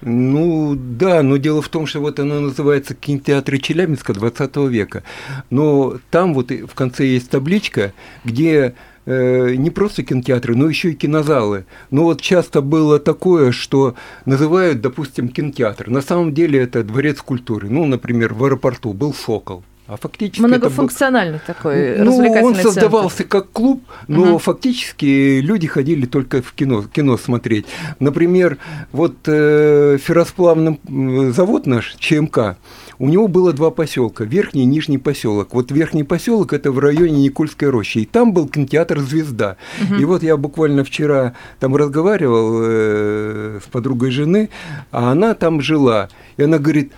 Ну 0.00 0.76
да, 0.76 1.22
но 1.22 1.36
дело 1.36 1.62
в 1.62 1.68
том, 1.68 1.86
что 1.86 2.00
вот 2.00 2.18
оно 2.18 2.40
называется 2.40 2.94
кинотеатры 2.94 3.58
Челябинска 3.58 4.14
20 4.14 4.56
века. 4.68 5.04
Но 5.50 5.98
там 6.10 6.34
вот 6.34 6.50
в 6.50 6.74
конце 6.74 7.06
есть 7.06 7.30
табличка, 7.30 7.92
где 8.24 8.74
э, 9.06 9.54
не 9.54 9.70
просто 9.70 10.02
кинотеатры, 10.02 10.56
но 10.56 10.68
еще 10.68 10.90
и 10.90 10.94
кинозалы. 10.94 11.66
Но 11.92 12.02
вот 12.02 12.20
часто 12.20 12.62
было 12.62 12.98
такое, 12.98 13.52
что 13.52 13.94
называют, 14.24 14.80
допустим, 14.80 15.28
кинотеатр. 15.28 15.88
На 15.88 16.00
самом 16.00 16.34
деле 16.34 16.60
это 16.60 16.82
дворец 16.82 17.20
культуры. 17.22 17.68
Ну, 17.70 17.86
например, 17.86 18.34
в 18.34 18.44
аэропорту 18.44 18.92
был 18.92 19.14
«Сокол». 19.14 19.62
А 19.88 19.96
фактически 19.96 20.42
Многофункциональный 20.42 21.38
был... 21.38 21.40
такой 21.46 21.96
ну, 21.96 22.10
развлекательный 22.10 22.44
он 22.44 22.54
создавался 22.56 23.16
центр. 23.16 23.30
как 23.30 23.50
клуб, 23.52 23.82
но 24.06 24.32
угу. 24.32 24.38
фактически 24.38 25.40
люди 25.40 25.66
ходили 25.66 26.04
только 26.04 26.42
в 26.42 26.52
кино, 26.52 26.82
кино 26.82 27.16
смотреть. 27.16 27.64
Например, 27.98 28.58
вот 28.92 29.16
э, 29.24 29.96
ферросплавный 29.98 30.78
завод 31.32 31.66
наш, 31.66 31.94
ЧМК, 31.98 32.58
у 32.98 33.08
него 33.08 33.28
было 33.28 33.54
два 33.54 33.70
поселка, 33.70 34.24
верхний 34.24 34.64
и 34.64 34.66
нижний 34.66 34.98
поселок. 34.98 35.54
Вот 35.54 35.70
верхний 35.70 36.04
поселок 36.04 36.52
это 36.52 36.70
в 36.70 36.78
районе 36.78 37.22
Никольской 37.22 37.70
рощи, 37.70 37.98
и 37.98 38.04
там 38.04 38.34
был 38.34 38.46
кинотеатр 38.46 38.98
Звезда. 39.00 39.56
Угу. 39.82 39.94
И 40.02 40.04
вот 40.04 40.22
я 40.22 40.36
буквально 40.36 40.84
вчера 40.84 41.32
там 41.60 41.74
разговаривал 41.74 42.60
э, 42.62 43.60
с 43.64 43.68
подругой 43.70 44.10
жены, 44.10 44.50
а 44.90 45.12
она 45.12 45.32
там 45.32 45.62
жила, 45.62 46.10
и 46.36 46.42
она 46.42 46.58
говорит 46.58 46.92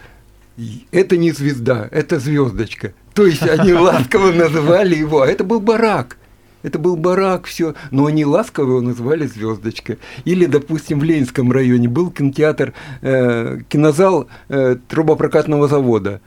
это 0.90 1.16
не 1.16 1.30
звезда, 1.32 1.88
это 1.90 2.18
звездочка. 2.18 2.92
То 3.14 3.26
есть 3.26 3.42
они 3.42 3.72
ласково 3.74 4.32
называли 4.32 4.94
его, 4.96 5.22
а 5.22 5.26
это 5.26 5.44
был 5.44 5.60
барак. 5.60 6.16
Это 6.62 6.78
был 6.78 6.96
барак, 6.96 7.46
все, 7.46 7.74
но 7.90 8.06
они 8.06 8.24
ласково 8.24 8.66
его 8.66 8.80
называли 8.82 9.26
звездочка. 9.26 9.96
Или, 10.24 10.44
допустим, 10.44 11.00
в 11.00 11.04
Ленинском 11.04 11.50
районе 11.50 11.88
был 11.88 12.10
кинотеатр, 12.10 12.74
э, 13.00 13.60
кинозал 13.68 14.28
э, 14.48 14.76
трубопрокатного 14.88 15.68
завода, 15.68 16.20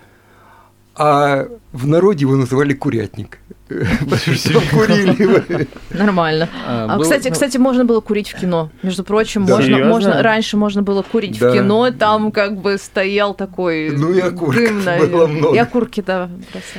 а 0.96 1.48
в 1.72 1.88
народе 1.88 2.22
его 2.22 2.36
называли 2.36 2.74
курятник. 2.74 3.40
Курили. 3.68 5.68
Нормально. 5.92 6.50
А, 6.68 6.96
а 6.96 7.00
кстати, 7.00 7.30
ну 7.30 7.34
кстати, 7.34 7.58
можно 7.58 7.86
было 7.86 8.02
курить 8.02 8.30
в 8.30 8.40
кино. 8.40 8.70
Между 8.84 9.04
прочим, 9.04 9.44
можно, 9.44 9.80
можно 9.80 10.22
раньше 10.22 10.58
можно 10.58 10.84
было 10.84 11.02
курить 11.02 11.42
в 11.42 11.54
кино, 11.54 11.92
там 11.92 12.32
как 12.32 12.58
бы 12.58 12.78
стоял 12.78 13.34
такой 13.34 13.90
ну, 13.90 14.14
и 14.14 14.22
было 14.22 15.28
много. 15.28 15.56
И 15.56 15.60
окурки, 15.60 16.04
да. 16.06 16.30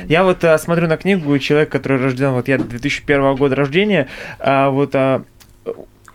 Я 0.07 0.23
вот 0.23 0.43
а, 0.43 0.57
смотрю 0.57 0.87
на 0.87 0.97
книгу 0.97 1.37
человек, 1.39 1.69
который 1.69 2.01
рожден, 2.01 2.31
вот 2.31 2.47
я 2.47 2.57
2001 2.57 3.35
года 3.35 3.55
рождения, 3.55 4.07
а, 4.39 4.69
вот 4.69 4.95
а, 4.95 5.23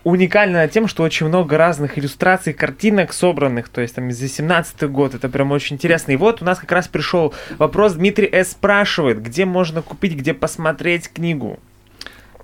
уникально 0.03 0.67
тем, 0.67 0.87
что 0.87 1.03
очень 1.03 1.27
много 1.27 1.57
разных 1.57 1.97
иллюстраций, 1.97 2.53
картинок 2.53 3.13
собранных, 3.13 3.69
то 3.69 3.81
есть 3.81 3.95
там 3.95 4.11
за 4.11 4.27
17 4.27 4.83
год, 4.89 5.15
это 5.15 5.29
прям 5.29 5.51
очень 5.51 5.75
интересно. 5.75 6.11
И 6.11 6.15
вот 6.15 6.41
у 6.41 6.45
нас 6.45 6.59
как 6.59 6.71
раз 6.71 6.87
пришел 6.87 7.33
вопрос, 7.57 7.93
Дмитрий 7.93 8.29
С. 8.31 8.51
спрашивает, 8.51 9.21
где 9.21 9.45
можно 9.45 9.81
купить, 9.81 10.15
где 10.15 10.33
посмотреть 10.33 11.11
книгу? 11.11 11.59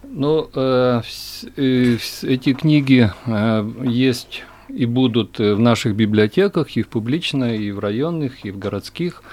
Ну, 0.03 0.49
э, 0.53 1.01
э, 1.57 1.97
эти 2.23 2.53
книги 2.53 3.11
э, 3.25 3.71
есть 3.83 4.43
и 4.69 4.85
будут 4.85 5.39
в 5.39 5.59
наших 5.59 5.95
библиотеках, 5.95 6.75
и 6.75 6.81
в 6.81 6.87
публичной, 6.87 7.57
и 7.57 7.71
в 7.71 7.79
районных, 7.79 8.45
и 8.45 8.51
в 8.51 8.57
городских. 8.57 9.23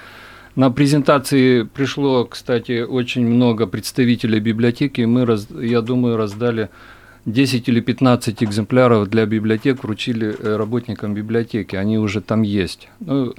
На 0.55 0.71
презентации 0.71 1.63
пришло, 1.63 2.23
кстати, 2.25 2.81
очень 2.81 3.27
много 3.27 3.67
представителей 3.67 4.39
библиотеки. 4.39 5.01
Мы, 5.01 5.27
я 5.61 5.81
думаю, 5.81 6.15
раздали 6.15 6.69
10 7.25 7.67
или 7.69 7.79
15 7.79 8.43
экземпляров 8.43 9.09
для 9.09 9.25
библиотек 9.25 9.83
вручили 9.83 10.35
э, 10.37 10.55
работникам 10.57 11.13
библиотеки, 11.13 11.75
они 11.75 11.97
уже 11.97 12.21
там 12.21 12.43
есть. 12.43 12.89
Ну, 12.99 13.33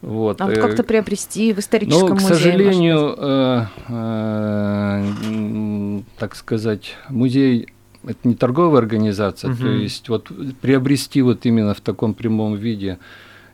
Вот. 0.00 0.40
А 0.40 0.46
вот 0.46 0.56
э, 0.56 0.60
как-то 0.60 0.82
приобрести 0.82 1.52
в 1.52 1.58
историческом 1.60 2.08
но, 2.08 2.16
к 2.16 2.20
музее? 2.20 2.34
сожалению, 2.34 3.14
э, 3.18 3.64
э, 3.88 6.00
так 6.18 6.34
сказать, 6.34 6.96
музей 7.08 7.68
это 8.04 8.18
не 8.24 8.34
торговая 8.34 8.80
организация, 8.80 9.54
то 9.54 9.62
Мгм. 9.64 9.78
есть 9.80 10.08
вот 10.08 10.28
приобрести 10.60 11.22
вот 11.22 11.46
именно 11.46 11.72
в 11.74 11.80
таком 11.80 12.14
прямом 12.14 12.56
виде 12.56 12.98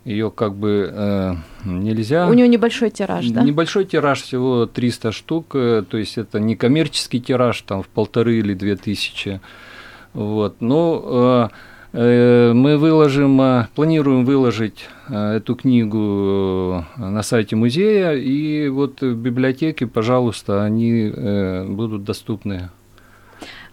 ее 0.08 0.30
как 0.30 0.54
бы 0.54 0.90
э, 0.90 1.34
нельзя. 1.64 2.28
У 2.28 2.32
нее 2.32 2.48
небольшой 2.48 2.90
тираж, 2.90 3.28
да? 3.28 3.42
Небольшой 3.42 3.84
тираж 3.84 4.22
всего 4.22 4.66
300 4.66 5.12
штук, 5.12 5.54
э, 5.54 5.84
то 5.88 5.98
есть 5.98 6.16
это 6.16 6.40
не 6.40 6.56
коммерческий 6.56 7.20
тираж 7.20 7.60
там 7.62 7.82
в 7.82 7.88
полторы 7.88 8.38
или 8.38 8.54
две 8.54 8.76
тысячи. 8.76 9.40
Вот. 10.14 10.60
Но 10.60 11.50
э, 11.92 11.98
э, 11.98 12.52
мы 12.54 12.78
выложим, 12.78 13.40
э, 13.40 13.66
планируем 13.74 14.24
выложить 14.24 14.88
эту 15.10 15.54
книгу 15.54 16.84
на 16.96 17.22
сайте 17.22 17.56
музея, 17.56 18.12
и 18.12 18.68
вот 18.68 19.02
в 19.02 19.14
библиотеке, 19.14 19.86
пожалуйста, 19.86 20.64
они 20.64 21.12
э, 21.14 21.66
будут 21.66 22.04
доступны. 22.04 22.70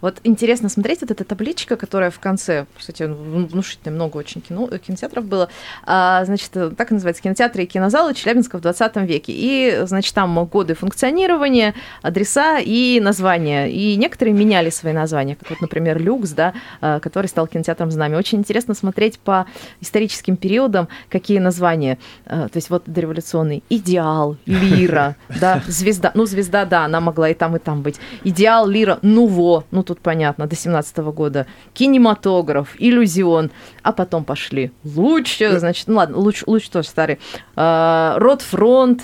Вот 0.06 0.18
интересно 0.24 0.70
смотреть 0.70 1.02
вот 1.02 1.10
эта 1.10 1.24
табличка, 1.24 1.78
которая 1.78 2.12
в 2.12 2.20
конце, 2.20 2.68
кстати, 2.78 3.02
вну- 3.02 3.48
внушительно 3.48 3.96
много 3.96 4.18
очень 4.18 4.40
кино, 4.40 4.68
э, 4.72 4.78
кинотеатров 4.78 5.26
было, 5.26 5.50
А, 5.84 6.24
значит, 6.26 6.52
э, 6.54 6.70
так 6.78 6.92
и 6.92 6.94
называется, 6.94 7.24
кинотеатры 7.24 7.64
и 7.64 7.66
кинозалы 7.66 8.14
Челябинска 8.14 8.60
в 8.60 8.62
20 8.62 9.08
веке. 9.08 9.34
И, 9.36 9.80
значит, 9.88 10.14
там 10.14 10.46
годы 10.46 10.76
функционирования, 10.76 11.74
адреса 12.04 12.60
и 12.60 13.00
названия. 13.00 13.68
И 13.72 13.96
некоторые 13.96 14.36
меняли 14.36 14.70
свои 14.70 14.94
названия, 14.94 15.36
как 15.36 15.50
вот, 15.50 15.62
например, 15.62 16.00
Люкс, 16.00 16.34
да, 16.34 16.54
а, 16.82 17.00
который 17.00 17.26
стал 17.26 17.48
кинотеатром 17.48 17.90
«Знамя». 17.90 18.20
Очень 18.20 18.38
интересно 18.38 18.76
смотреть 18.76 19.18
по 19.18 19.48
историческим 19.82 20.38
периодам, 20.38 20.88
какие 21.10 21.40
названия. 21.40 21.98
А, 22.28 22.48
То 22.48 22.58
есть 22.58 22.70
вот 22.70 22.84
дореволюционный 22.86 23.64
«Идеал», 23.70 24.38
«Лира», 24.46 25.16
да, 25.42 25.64
«Звезда». 25.66 26.12
Ну, 26.14 26.28
«Звезда», 26.28 26.66
да, 26.66 26.86
она 26.86 27.00
могла 27.00 27.30
и 27.30 27.34
там, 27.34 27.56
и 27.56 27.60
там 27.60 27.82
быть. 27.82 28.00
«Идеал», 28.24 28.68
«Лира», 28.68 29.00
«Нуво», 29.02 29.64
ну, 29.72 29.82
тут 29.82 29.95
понятно, 30.00 30.48
до 30.48 30.56
17 30.56 30.98
года. 30.98 31.46
«Кинематограф», 31.74 32.76
«Иллюзион», 32.80 33.52
а 33.84 33.92
потом 33.92 34.24
пошли 34.24 34.72
«Луч», 34.84 35.40
значит, 35.60 35.88
ну 35.88 35.96
ладно, 35.98 36.18
«Луч», 36.18 36.44
«Луч» 36.46 36.70
тоже 36.70 36.88
старый. 36.88 37.20
А, 37.56 38.16
«Ротфронт», 38.20 39.02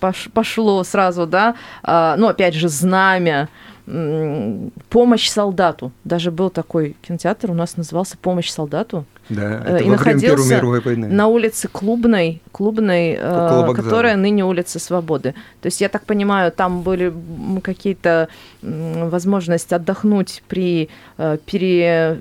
пош- 0.00 0.30
пошло 0.32 0.82
сразу, 0.84 1.26
да, 1.26 1.54
А, 1.82 2.16
ну, 2.16 2.28
опять 2.28 2.54
же, 2.54 2.68
«Знамя», 2.68 3.48
«Помощь 4.88 5.28
солдату». 5.28 5.92
Даже 6.04 6.30
был 6.30 6.50
такой 6.50 6.96
кинотеатр, 7.02 7.50
у 7.50 7.54
нас 7.54 7.76
назывался 7.76 8.16
«Помощь 8.16 8.48
солдату». 8.50 9.04
Да, 9.34 9.62
Э, 9.66 9.76
это 9.76 9.84
и 9.84 9.90
во 9.90 9.96
время 9.96 9.96
Первой 9.96 9.96
находился 9.96 10.54
мировой 10.56 10.80
войны. 10.80 11.08
на 11.08 11.26
улице 11.26 11.68
Клубной, 11.68 12.40
Клубной, 12.52 13.16
э, 13.20 13.72
которая 13.74 14.16
ныне 14.16 14.44
улица 14.44 14.78
Свободы. 14.78 15.34
То 15.60 15.66
есть, 15.66 15.80
я 15.80 15.88
так 15.88 16.04
понимаю, 16.04 16.52
там 16.52 16.82
были 16.82 17.12
какие-то 17.62 18.28
возможности 18.62 19.74
отдохнуть 19.74 20.42
при 20.48 20.88
э, 21.18 21.38
пере, 21.46 22.18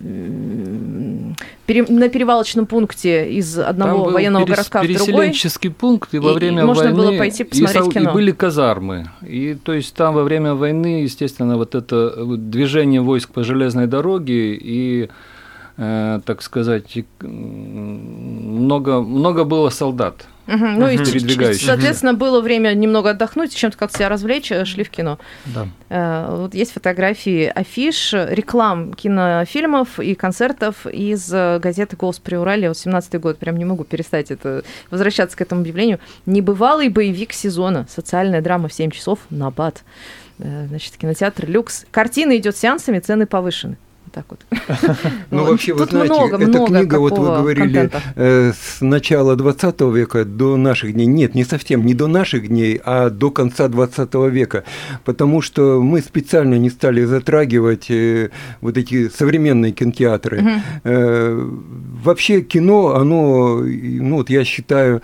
пере- 1.65 1.85
на 1.87 2.09
перевалочном 2.09 2.65
пункте 2.65 3.29
из 3.31 3.57
одного 3.57 3.91
Там 3.93 4.03
был 4.05 4.11
военного 4.11 4.43
перес- 4.45 4.49
городка 4.55 4.79
в 4.83 4.87
другой. 4.87 5.05
переселенческий 5.05 5.69
пункт, 5.71 6.13
и 6.13 6.19
во 6.19 6.29
И- 6.29 6.33
и 6.33 6.35
время 6.35 6.65
можно 6.65 6.85
войны... 6.85 6.97
было 6.97 7.17
пойти 7.17 7.43
и 7.43 7.45
посмотреть 7.45 7.83
сол- 7.83 7.91
кино. 7.91 8.09
И 8.09 8.13
были 8.13 8.31
казармы. 8.31 9.09
И 9.21 9.55
то 9.55 9.73
есть 9.73 9.93
там 9.93 10.13
во 10.15 10.23
время 10.23 10.53
войны, 10.55 11.03
естественно, 11.03 11.57
вот 11.57 11.75
это 11.75 12.13
движение 12.37 13.01
войск 13.01 13.31
по 13.31 13.43
железной 13.43 13.87
дороге 13.87 14.55
и 14.55 15.09
так 15.81 16.41
сказать, 16.41 16.95
много, 17.21 19.01
много 19.01 19.43
было 19.45 19.69
солдат. 19.69 20.27
Ну 20.47 20.87
и, 20.89 20.97
соответственно, 21.53 22.13
было 22.13 22.41
время 22.41 22.73
немного 22.73 23.11
отдохнуть, 23.11 23.55
чем-то 23.55 23.77
как 23.77 23.91
себя 23.91 24.09
развлечь, 24.09 24.51
э, 24.51 24.65
шли 24.65 24.83
в 24.83 24.89
кино. 24.89 25.17
Да. 25.45 25.67
Э, 25.89 26.35
Вот 26.35 26.53
есть 26.53 26.73
фотографии 26.73 27.45
афиш, 27.45 28.11
реклам 28.13 28.93
кинофильмов 28.93 29.99
и 29.99 30.13
концертов 30.13 30.85
из 30.87 31.31
э, 31.33 31.59
газеты 31.59 31.95
«Голос 31.95 32.19
Приуралья». 32.19 32.67
Вот 32.69 32.77
17 32.77 33.19
год, 33.21 33.37
прям 33.37 33.57
не 33.57 33.65
могу 33.65 33.85
перестать 33.85 34.29
это, 34.31 34.63
возвращаться 34.89 35.37
к 35.37 35.41
этому 35.41 35.61
объявлению. 35.61 35.99
Небывалый 36.25 36.89
боевик 36.89 37.31
сезона. 37.33 37.85
Социальная 37.89 38.41
драма 38.41 38.67
в 38.67 38.73
7 38.73 38.91
часов 38.91 39.19
на 39.29 39.51
БАТ. 39.51 39.83
Э, 40.39 40.65
Значит, 40.67 40.97
кинотеатр 40.97 41.45
«Люкс». 41.47 41.85
Картина 41.91 42.35
идет 42.35 42.57
сеансами, 42.57 42.99
цены 42.99 43.25
повышены. 43.25 43.77
Так 44.11 44.25
вот. 44.29 44.45
Ну, 45.31 45.45
вообще, 45.45 45.73
вы 45.73 45.85
знаете, 45.85 46.45
эта 46.45 46.65
книга, 46.65 46.99
вот 46.99 47.17
вы 47.17 47.25
говорили, 47.25 47.89
э, 48.15 48.51
с 48.51 48.81
начала 48.81 49.35
20 49.35 49.81
века 49.81 50.25
до 50.25 50.57
наших 50.57 50.93
дней. 50.93 51.05
Нет, 51.05 51.35
не 51.35 51.45
совсем, 51.45 51.85
не 51.85 51.93
до 51.93 52.07
наших 52.07 52.47
дней, 52.47 52.81
а 52.83 53.09
до 53.09 53.31
конца 53.31 53.69
20 53.69 54.13
века. 54.29 54.65
Потому 55.05 55.41
что 55.41 55.81
мы 55.81 56.01
специально 56.01 56.55
не 56.55 56.69
стали 56.69 57.05
затрагивать 57.05 57.89
э, 57.89 58.31
вот 58.59 58.77
эти 58.77 59.07
современные 59.09 59.71
кинотеатры. 59.71 60.61
Э, 60.83 61.49
вообще 62.03 62.41
кино, 62.41 62.95
оно, 62.95 63.59
ну 63.59 64.17
вот 64.17 64.29
я 64.29 64.43
считаю, 64.43 65.01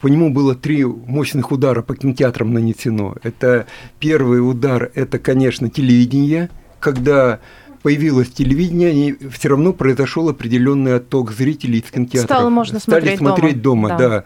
по 0.00 0.06
нему 0.06 0.30
было 0.30 0.54
три 0.54 0.84
мощных 0.84 1.50
удара 1.50 1.82
по 1.82 1.96
кинотеатрам 1.96 2.52
нанесено. 2.52 3.16
Это 3.22 3.66
первый 3.98 4.38
удар, 4.38 4.90
это, 4.94 5.18
конечно, 5.18 5.68
телевидение, 5.68 6.48
когда 6.78 7.40
появилось 7.82 8.28
телевидение, 8.28 9.16
все 9.30 9.48
равно 9.48 9.72
произошел 9.72 10.28
определенный 10.28 10.96
отток 10.96 11.32
зрителей 11.32 11.78
из 11.80 11.90
кинотеатров. 11.90 12.24
Стало 12.24 12.50
можно 12.50 12.78
Стали 12.78 13.00
смотреть 13.00 13.18
смотреть 13.18 13.62
дома, 13.62 13.88
дома, 13.88 13.98
да. 13.98 14.08
да. 14.08 14.24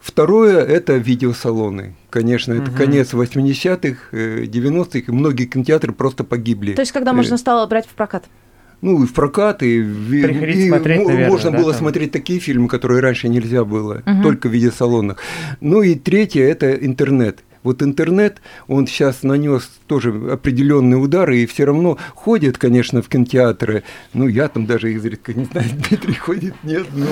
Второе– 0.00 0.60
это 0.64 0.96
видеосалоны. 0.96 1.94
Конечно, 2.10 2.52
это 2.54 2.70
конец 2.70 3.12
80-х, 3.12 3.96
э, 4.12 4.44
90-х, 4.46 4.98
и 5.06 5.10
многие 5.10 5.44
кинотеатры 5.46 5.92
просто 5.92 6.24
погибли. 6.24 6.72
То 6.74 6.82
есть, 6.82 6.92
когда 6.92 7.10
Э, 7.12 7.14
можно 7.14 7.36
стало 7.36 7.66
брать 7.66 7.86
в 7.86 7.94
прокат? 7.94 8.24
ну, 8.82 9.02
и 9.02 9.06
в 9.06 9.12
прокат, 9.14 9.62
и, 9.62 9.80
в- 9.80 10.10
Приходить 10.22 10.56
и 10.56 10.68
смотреть, 10.68 11.06
наверное, 11.06 11.28
можно 11.30 11.50
да, 11.50 11.58
было 11.58 11.72
там? 11.72 11.80
смотреть 11.80 12.12
такие 12.12 12.38
фильмы, 12.40 12.68
которые 12.68 13.00
раньше 13.00 13.28
нельзя 13.28 13.64
было, 13.64 14.02
Мгм. 14.04 14.22
только 14.22 14.48
в 14.48 14.52
видеосалонах. 14.52 15.18
Ну 15.60 15.82
и 15.82 15.94
третье– 15.94 16.42
это 16.44 16.72
интернет. 16.74 17.40
Вот 17.66 17.82
интернет, 17.82 18.40
он 18.68 18.86
сейчас 18.86 19.24
нанес 19.24 19.68
тоже 19.88 20.10
определенные 20.30 20.98
удары, 20.98 21.38
и 21.38 21.46
все 21.46 21.64
равно 21.64 21.98
ходят, 22.14 22.58
конечно, 22.58 23.02
в 23.02 23.08
кинотеатры. 23.08 23.82
Ну, 24.12 24.28
я 24.28 24.46
там 24.46 24.66
даже 24.66 24.92
изредка, 24.92 25.34
не 25.34 25.46
знаю, 25.46 25.66
Дмитрий 25.88 26.14
ходит, 26.14 26.54
нет, 26.62 26.86
но... 26.92 27.06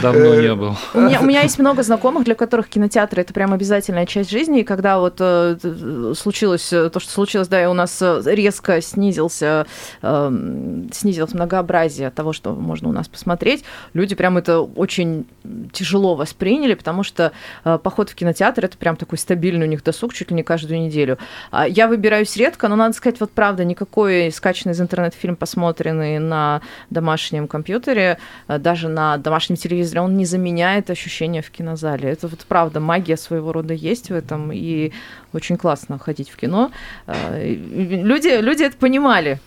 Давно 0.00 0.34
э, 0.34 0.42
не 0.42 0.54
был. 0.54 0.76
У 0.94 1.00
меня, 1.00 1.20
у 1.20 1.24
меня 1.26 1.42
есть 1.42 1.58
много 1.58 1.82
знакомых, 1.82 2.24
для 2.24 2.34
которых 2.34 2.68
кинотеатры 2.68 3.20
это 3.20 3.34
прям 3.34 3.52
обязательная 3.52 4.06
часть 4.06 4.30
жизни. 4.30 4.60
И 4.60 4.64
когда 4.64 4.98
вот 4.98 5.16
э, 5.18 6.14
случилось 6.16 6.72
э, 6.72 6.88
то, 6.88 6.98
что 6.98 7.12
случилось, 7.12 7.48
да, 7.48 7.62
и 7.62 7.66
у 7.66 7.74
нас 7.74 8.02
резко 8.24 8.80
снизился, 8.80 9.66
э, 10.00 10.86
снизилось 10.90 11.34
многообразие 11.34 12.08
того, 12.10 12.32
что 12.32 12.54
можно 12.54 12.88
у 12.88 12.92
нас 12.92 13.08
посмотреть, 13.08 13.62
люди 13.92 14.14
прям 14.14 14.38
это 14.38 14.60
очень 14.60 15.26
тяжело 15.72 16.14
восприняли, 16.14 16.72
потому 16.72 17.02
что 17.02 17.32
э, 17.64 17.78
поход 17.82 18.08
в 18.08 18.14
кинотеатр 18.14 18.64
это 18.64 18.78
прям 18.78 18.96
такой 18.96 19.18
стабильный 19.18 19.66
у 19.66 19.68
них 19.68 19.81
досуг 19.84 20.14
чуть 20.14 20.30
ли 20.30 20.36
не 20.36 20.42
каждую 20.42 20.80
неделю. 20.80 21.18
А 21.50 21.66
Я 21.66 21.88
выбираюсь 21.88 22.36
редко, 22.36 22.68
но 22.68 22.76
надо 22.76 22.94
сказать, 22.94 23.20
вот 23.20 23.30
правда, 23.30 23.64
никакой 23.64 24.30
скачанный 24.32 24.72
из 24.72 24.80
интернета 24.80 25.16
фильм, 25.16 25.36
посмотренный 25.36 26.18
на 26.18 26.60
домашнем 26.90 27.48
компьютере, 27.48 28.18
э, 28.48 28.58
даже 28.58 28.88
на 28.88 29.16
домашнем 29.16 29.56
телевизоре, 29.56 30.00
он 30.00 30.16
не 30.16 30.24
заменяет 30.24 30.90
ощущение 30.90 31.42
в 31.42 31.50
кинозале. 31.50 32.10
Это 32.10 32.28
вот 32.28 32.40
правда, 32.46 32.80
магия 32.80 33.16
своего 33.16 33.52
рода 33.52 33.74
есть 33.74 34.10
в 34.10 34.14
этом, 34.14 34.50
и 34.52 34.92
очень 35.32 35.56
классно 35.56 35.98
ходить 35.98 36.30
в 36.30 36.36
кино. 36.36 36.70
Э, 37.06 37.54
Люди, 37.72 38.40
люди 38.40 38.62
это 38.64 38.76
понимали. 38.76 39.40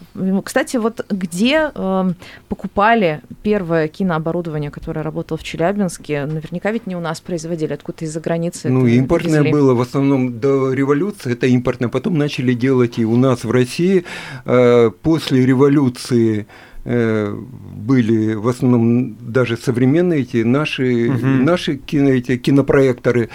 Кстати, 0.43 0.77
вот 0.77 1.05
где 1.09 1.71
э, 1.73 2.11
покупали 2.49 3.21
первое 3.43 3.87
кинооборудование, 3.87 4.71
которое 4.71 5.01
работало 5.01 5.37
в 5.37 5.43
Челябинске, 5.43 6.25
наверняка 6.25 6.71
ведь 6.71 6.87
не 6.87 6.95
у 6.95 6.99
нас 6.99 7.21
производили, 7.21 7.73
откуда-то 7.73 8.05
из-за 8.05 8.19
границы. 8.19 8.69
Ну, 8.69 8.85
импортное 8.87 9.39
везли. 9.39 9.51
было 9.51 9.73
в 9.73 9.81
основном 9.81 10.39
до 10.39 10.73
революции, 10.73 11.33
это 11.33 11.47
импортное. 11.47 11.89
Потом 11.89 12.17
начали 12.17 12.53
делать 12.53 12.99
и 12.99 13.05
у 13.05 13.15
нас 13.15 13.43
в 13.43 13.51
России. 13.51 14.05
Э, 14.45 14.91
После 15.01 15.45
революции 15.45 16.47
были 16.85 18.35
в 18.35 18.47
основном 18.47 19.15
даже 19.19 19.57
современные 19.57 20.21
эти 20.21 20.43
наши, 20.43 21.09
Мгм. 21.09 21.43
наши 21.45 21.75
кино, 21.77 22.09
эти 22.09 22.37
кинопроекторы. 22.37 23.29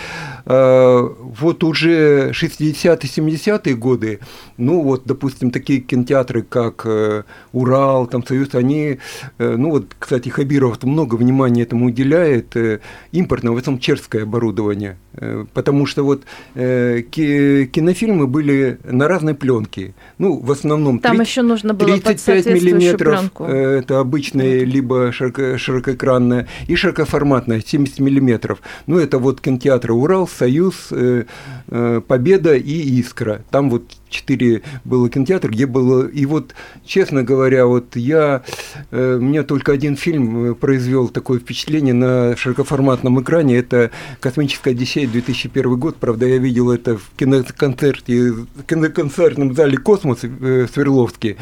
Э, 0.47 1.09
Вот 1.41 1.65
уже 1.65 2.33
60-е, 2.33 3.09
70-е 3.09 3.75
годы, 3.75 4.19
ну 4.59 4.83
вот, 4.83 5.03
допустим, 5.07 5.51
такие 5.51 5.81
кинотеатры, 5.81 6.43
как 6.43 6.83
э, 6.85 7.23
Урал, 7.53 8.07
там 8.07 8.25
Союз, 8.27 8.55
они, 8.55 8.99
э, 9.39 9.57
ну 9.57 9.71
вот, 9.71 9.87
кстати, 9.99 10.29
Хабиров 10.29 10.83
много 10.85 11.17
внимания 11.17 11.63
этому 11.63 11.87
уделяет, 11.87 12.57
э, 12.57 12.81
импортное, 13.13 13.53
в 13.53 13.57
основном 13.57 13.81
чешское 13.81 14.23
оборудование, 14.23 14.97
Э, 15.15 15.45
потому 15.55 15.87
что 15.87 16.05
вот 16.05 16.23
э, 16.55 17.03
ки- 17.11 17.67
кинофильмы 17.67 18.27
были 18.29 18.79
на 18.85 19.09
разной 19.09 19.35
пленке, 19.35 19.93
ну, 20.19 20.39
в 20.39 20.51
основном 20.53 20.99
Там 21.01 21.17
30 21.17 21.29
еще 21.31 21.43
нужно 21.43 21.75
было 21.75 21.89
под 21.89 22.05
35 22.05 22.21
соответствующую 22.21 22.77
миллиметров. 22.77 23.15
Такое? 23.41 23.77
Э, 23.77 23.79
Это 23.79 24.01
обычная, 24.01 24.65
либо 24.65 25.13
широко, 25.13 25.57
широкоэкранная, 25.59 26.47
и 26.67 26.77
широкоформатная, 26.77 27.63
70 27.65 28.01
миллиметров. 28.01 28.61
Ну, 28.87 28.99
это 28.99 29.19
вот 29.19 29.41
кинотеатры 29.41 29.93
«Урал», 29.93 30.29
«Союз», 30.29 30.89
э, 30.91 31.25
э, 31.69 32.01
«Победа» 32.07 32.55
и 32.55 33.01
«Искра». 33.01 33.43
Там 33.51 33.71
вот 33.71 33.85
четыре 34.09 34.63
было 34.85 35.09
кинотеатра, 35.09 35.51
где 35.51 35.67
было... 35.67 36.07
И 36.07 36.27
вот, 36.27 36.55
честно 36.85 37.23
говоря, 37.23 37.67
вот 37.67 37.97
я... 37.97 38.43
Мне 38.91 39.45
только 39.45 39.73
один 39.73 39.97
фильм 39.97 40.55
произвел 40.57 41.09
такое 41.09 41.39
впечатление 41.39 41.95
на 41.95 42.37
широкоформатном 42.37 43.21
экране. 43.23 43.57
Это 43.57 43.91
«Космическая 44.19 44.71
Одиссея» 44.71 45.07
2001 45.07 45.79
год. 45.79 45.97
Правда, 45.97 46.27
я 46.27 46.39
видел 46.39 46.73
это 46.73 46.97
в 46.99 47.11
киноконцерте, 47.17 48.33
в 48.33 48.65
киноконцертном 48.67 49.55
зале 49.55 49.79
«Космос» 49.79 50.23
в 50.23 50.67
Свердловске. 50.67 51.37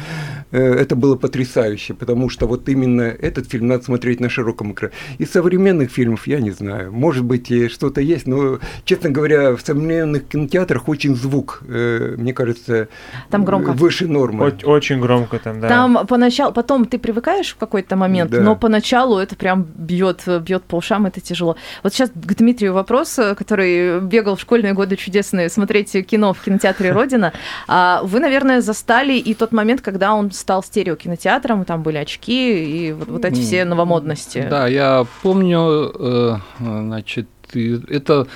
Это 0.51 0.95
было 0.95 1.15
потрясающе, 1.15 1.88
потому 1.93 2.29
что 2.29 2.47
вот 2.47 2.67
именно 2.69 3.01
этот 3.01 3.49
фильм 3.49 3.67
надо 3.67 3.83
смотреть 3.83 4.19
на 4.19 4.29
широком 4.29 4.73
экране. 4.73 4.93
Из 5.17 5.31
современных 5.31 5.91
фильмов 5.91 6.27
я 6.27 6.39
не 6.39 6.51
знаю. 6.51 6.91
Может 6.91 7.23
быть, 7.23 7.51
и 7.51 7.67
что-то 7.69 8.01
есть, 8.01 8.27
но, 8.27 8.59
честно 8.85 9.09
говоря, 9.09 9.55
в 9.55 9.61
современных 9.61 10.27
кинотеатрах 10.27 10.87
очень 10.89 11.15
звук, 11.15 11.61
э, 11.67 12.15
мне 12.17 12.33
кажется, 12.33 12.87
Там 13.29 13.45
громко. 13.45 13.71
выше 13.71 14.07
нормы. 14.07 14.47
О- 14.63 14.69
Очень 14.69 14.99
громко 15.01 15.39
там, 15.39 15.59
да. 15.59 15.67
Там 15.67 16.07
поначалу, 16.07 16.53
потом 16.53 16.85
ты 16.85 16.97
привыкаешь 16.99 17.49
в 17.53 17.57
какой-то 17.57 17.95
момент, 17.95 18.31
Да. 18.31 18.41
но 18.41 18.55
поначалу 18.55 19.17
это 19.17 19.35
прям 19.35 19.63
бьет, 19.75 20.23
бьет 20.41 20.63
по 20.63 20.75
ушам, 20.77 21.05
это 21.05 21.21
тяжело. 21.21 21.55
Вот 21.83 21.93
сейчас 21.93 22.09
к 22.09 22.33
Дмитрию 22.35 22.73
вопрос, 22.73 23.17
э, 23.19 23.35
который 23.35 23.99
бегал 24.01 24.35
в 24.35 24.41
школьные 24.41 24.73
годы 24.73 24.95
чудесные, 24.95 25.49
смотреть 25.49 25.91
кино 26.07 26.33
в 26.33 26.41
кинотеатре 26.43 26.91
Родина. 26.91 27.33
А 27.67 28.01
Вы, 28.03 28.19
наверное, 28.19 28.61
застали 28.61 29.13
и 29.13 29.33
тот 29.33 29.51
момент, 29.51 29.81
когда 29.81 30.13
он 30.13 30.31
стал 30.31 30.63
стереокинотеатром, 30.63 31.65
там 31.65 31.78
были 31.79 31.97
очки 31.97 32.87
и 32.87 32.91
вот, 32.91 33.07
вот 33.07 33.25
эти 33.25 33.39
все 33.41 33.65
новомодности. 33.65 34.45
Да, 34.49 34.67
я 34.67 35.05
помню, 35.21 35.91
э, 35.93 36.35
значит, 36.59 37.27
это 37.53 38.27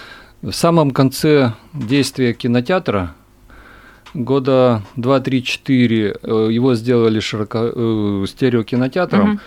в 0.42 0.52
самом 0.52 0.92
конце 0.92 1.54
действия 1.74 2.34
кинотеатра, 2.34 3.16
года 4.14 4.82
2-3-4, 4.98 6.20
э, 6.22 6.48
его 6.52 6.76
сделали 6.76 7.20
широко, 7.20 7.60
э, 7.74 8.26
стереокинотеатром. 8.28 9.30
Мгм. 9.30 9.40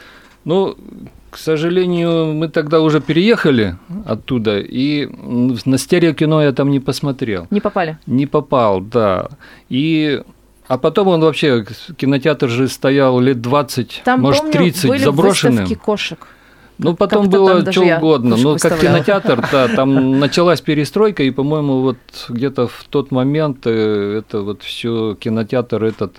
Но, 0.45 0.77
к 1.31 1.39
сожалению, 1.39 2.33
мы 2.33 2.49
тогда 2.49 2.81
уже 2.81 3.01
переехали 3.01 3.77
оттуда, 4.07 4.61
и 4.61 5.07
на 5.67 5.79
стереокино 5.79 6.41
я 6.41 6.53
там 6.53 6.71
не 6.71 6.81
посмотрел. 6.81 7.47
Не 7.51 7.61
попали. 7.61 7.99
Не 8.07 8.27
попал, 8.27 8.81
да. 8.81 9.29
И 9.69 10.23
а 10.68 10.79
потом 10.79 11.09
он 11.09 11.20
вообще, 11.20 11.64
кинотеатр 11.96 12.48
же 12.48 12.68
стоял 12.68 13.20
лет 13.20 13.40
20, 13.40 14.02
Там, 14.05 14.20
может, 14.20 14.42
помню, 14.42 14.52
30 14.52 14.88
были 14.88 15.05
заброшенным. 15.05 15.57
выставки 15.64 15.81
кошек. 15.81 16.26
Ну, 16.79 16.94
потом 16.94 17.31
было 17.31 17.62
там 17.62 17.72
что 17.72 17.96
угодно. 17.96 18.37
Но 18.37 18.57
как 18.57 18.79
кинотеатр, 18.79 19.48
да, 19.50 19.68
там 19.76 20.18
началась 20.18 20.61
перестройка, 20.61 21.22
и, 21.22 21.31
по-моему, 21.31 21.81
вот 21.81 21.96
где-то 22.29 22.66
в 22.68 22.85
тот 22.90 23.11
момент 23.11 23.66
э, 23.66 24.18
это 24.18 24.42
вот 24.42 24.62
все 24.62 25.16
кинотеатр 25.18 25.83
этот, 25.85 26.16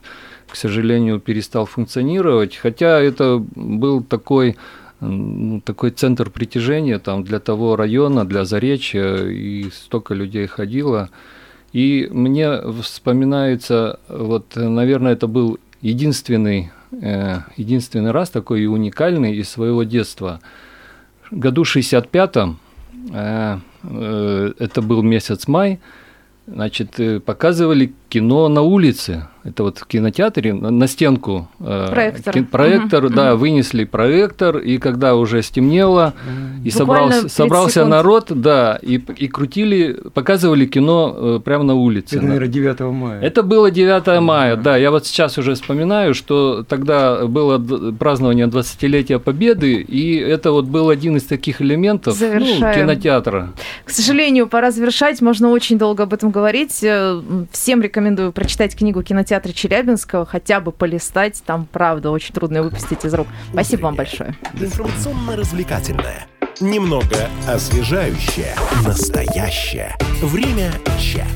к 0.49 0.55
сожалению, 0.55 1.19
перестал 1.19 1.65
функционировать. 1.65 2.55
Хотя 2.55 2.99
это 2.99 3.43
был 3.55 4.01
такой 4.01 4.57
ну, 4.99 5.61
такой 5.61 5.91
центр 5.91 6.31
притяжения 6.31 6.97
там 6.97 7.23
для 7.23 7.39
того 7.39 7.75
района, 7.75 8.25
для 8.25 8.45
Заречья, 8.45 9.25
и 9.27 9.69
столько 9.69 10.15
людей 10.15 10.47
ходило. 10.47 11.09
И 11.73 12.07
мне 12.11 12.61
вспоминается, 12.81 13.99
вот, 14.07 14.55
наверное, 14.55 15.13
это 15.13 15.27
был 15.27 15.59
единственный, 15.81 16.71
э, 16.91 17.39
единственный 17.57 18.11
раз 18.11 18.29
такой 18.29 18.63
и 18.63 18.65
уникальный 18.65 19.35
из 19.35 19.49
своего 19.49 19.83
детства. 19.83 20.39
Году 21.29 21.63
65-м, 21.63 22.59
э, 23.13 23.59
э, 23.83 24.53
это 24.59 24.81
был 24.81 25.03
месяц 25.03 25.47
май, 25.47 25.79
значит, 26.47 27.23
показывали 27.25 27.93
кино 28.17 28.47
на 28.49 28.61
улице. 28.61 29.27
Это 29.43 29.63
вот 29.63 29.77
в 29.77 29.85
кинотеатре 29.85 30.53
на, 30.53 30.87
стенку. 30.87 31.47
э, 31.61 31.87
Проектор. 31.89 32.33
ки- 32.33 32.41
проектор, 32.43 33.03
Мгм, 33.05 33.13
да, 33.15 33.35
вынесли 33.35 33.85
проектор, 33.85 34.57
и 34.57 34.77
когда 34.77 35.15
уже 35.15 35.41
стемнело, 35.41 36.13
и 36.65 36.69
Буквально 36.69 36.71
собрался, 36.71 37.21
30 37.21 37.31
собрался 37.37 37.73
секунд. 37.73 37.89
народ, 37.91 38.25
да, 38.41 38.77
и, 38.81 38.95
и 38.95 39.27
крутили, 39.29 39.93
показывали 40.13 40.65
кино 40.65 41.15
э, 41.17 41.39
прямо 41.45 41.63
на 41.63 41.75
улице. 41.75 42.17
Это, 42.17 42.25
наверное, 42.25 42.49
9 42.49 42.79
мая. 42.91 43.21
Это 43.21 43.41
было 43.43 43.71
9 43.71 44.19
мая, 44.21 44.57
да. 44.57 44.75
Я 44.75 44.91
вот 44.91 45.05
сейчас 45.07 45.37
уже 45.37 45.53
вспоминаю, 45.53 46.13
что 46.13 46.65
тогда 46.67 47.25
было 47.25 47.57
празднование 47.97 48.47
20-летия 48.47 49.19
Победы, 49.19 49.75
и 49.75 50.17
это 50.17 50.51
вот 50.51 50.65
был 50.65 50.89
один 50.89 51.15
из 51.15 51.23
таких 51.23 51.61
элементов 51.61 52.19
ну, 52.19 52.29
кинотеатра. 52.73 53.53
К 53.85 53.89
сожалению, 53.91 54.47
пора 54.47 54.71
завершать. 54.71 55.21
Можно 55.21 55.51
очень 55.51 55.77
долго 55.77 56.03
об 56.03 56.13
этом 56.13 56.31
говорить. 56.31 56.83
Э, 56.83 57.21
Всем 57.51 57.79
рекомендую 58.07 58.31
прочитать 58.31 58.75
книгу 58.75 59.03
кинотеатра 59.03 59.51
Челябинского, 59.51 60.25
хотя 60.25 60.61
бы 60.61 60.71
полистать. 60.71 61.43
Там, 61.45 61.67
правда, 61.69 62.09
очень 62.11 62.33
трудно 62.33 62.63
выпустить 62.63 63.03
из 63.03 63.13
рук. 63.13 63.27
Спасибо 63.51 63.81
вам 63.83 63.95
большое. 63.95 64.35
Информационно-развлекательное. 64.53 66.27
Немного 66.61 67.29
освежающее. 67.47 68.55
Настоящее. 68.85 69.95
Время 70.21 70.71
чат. 70.97 71.27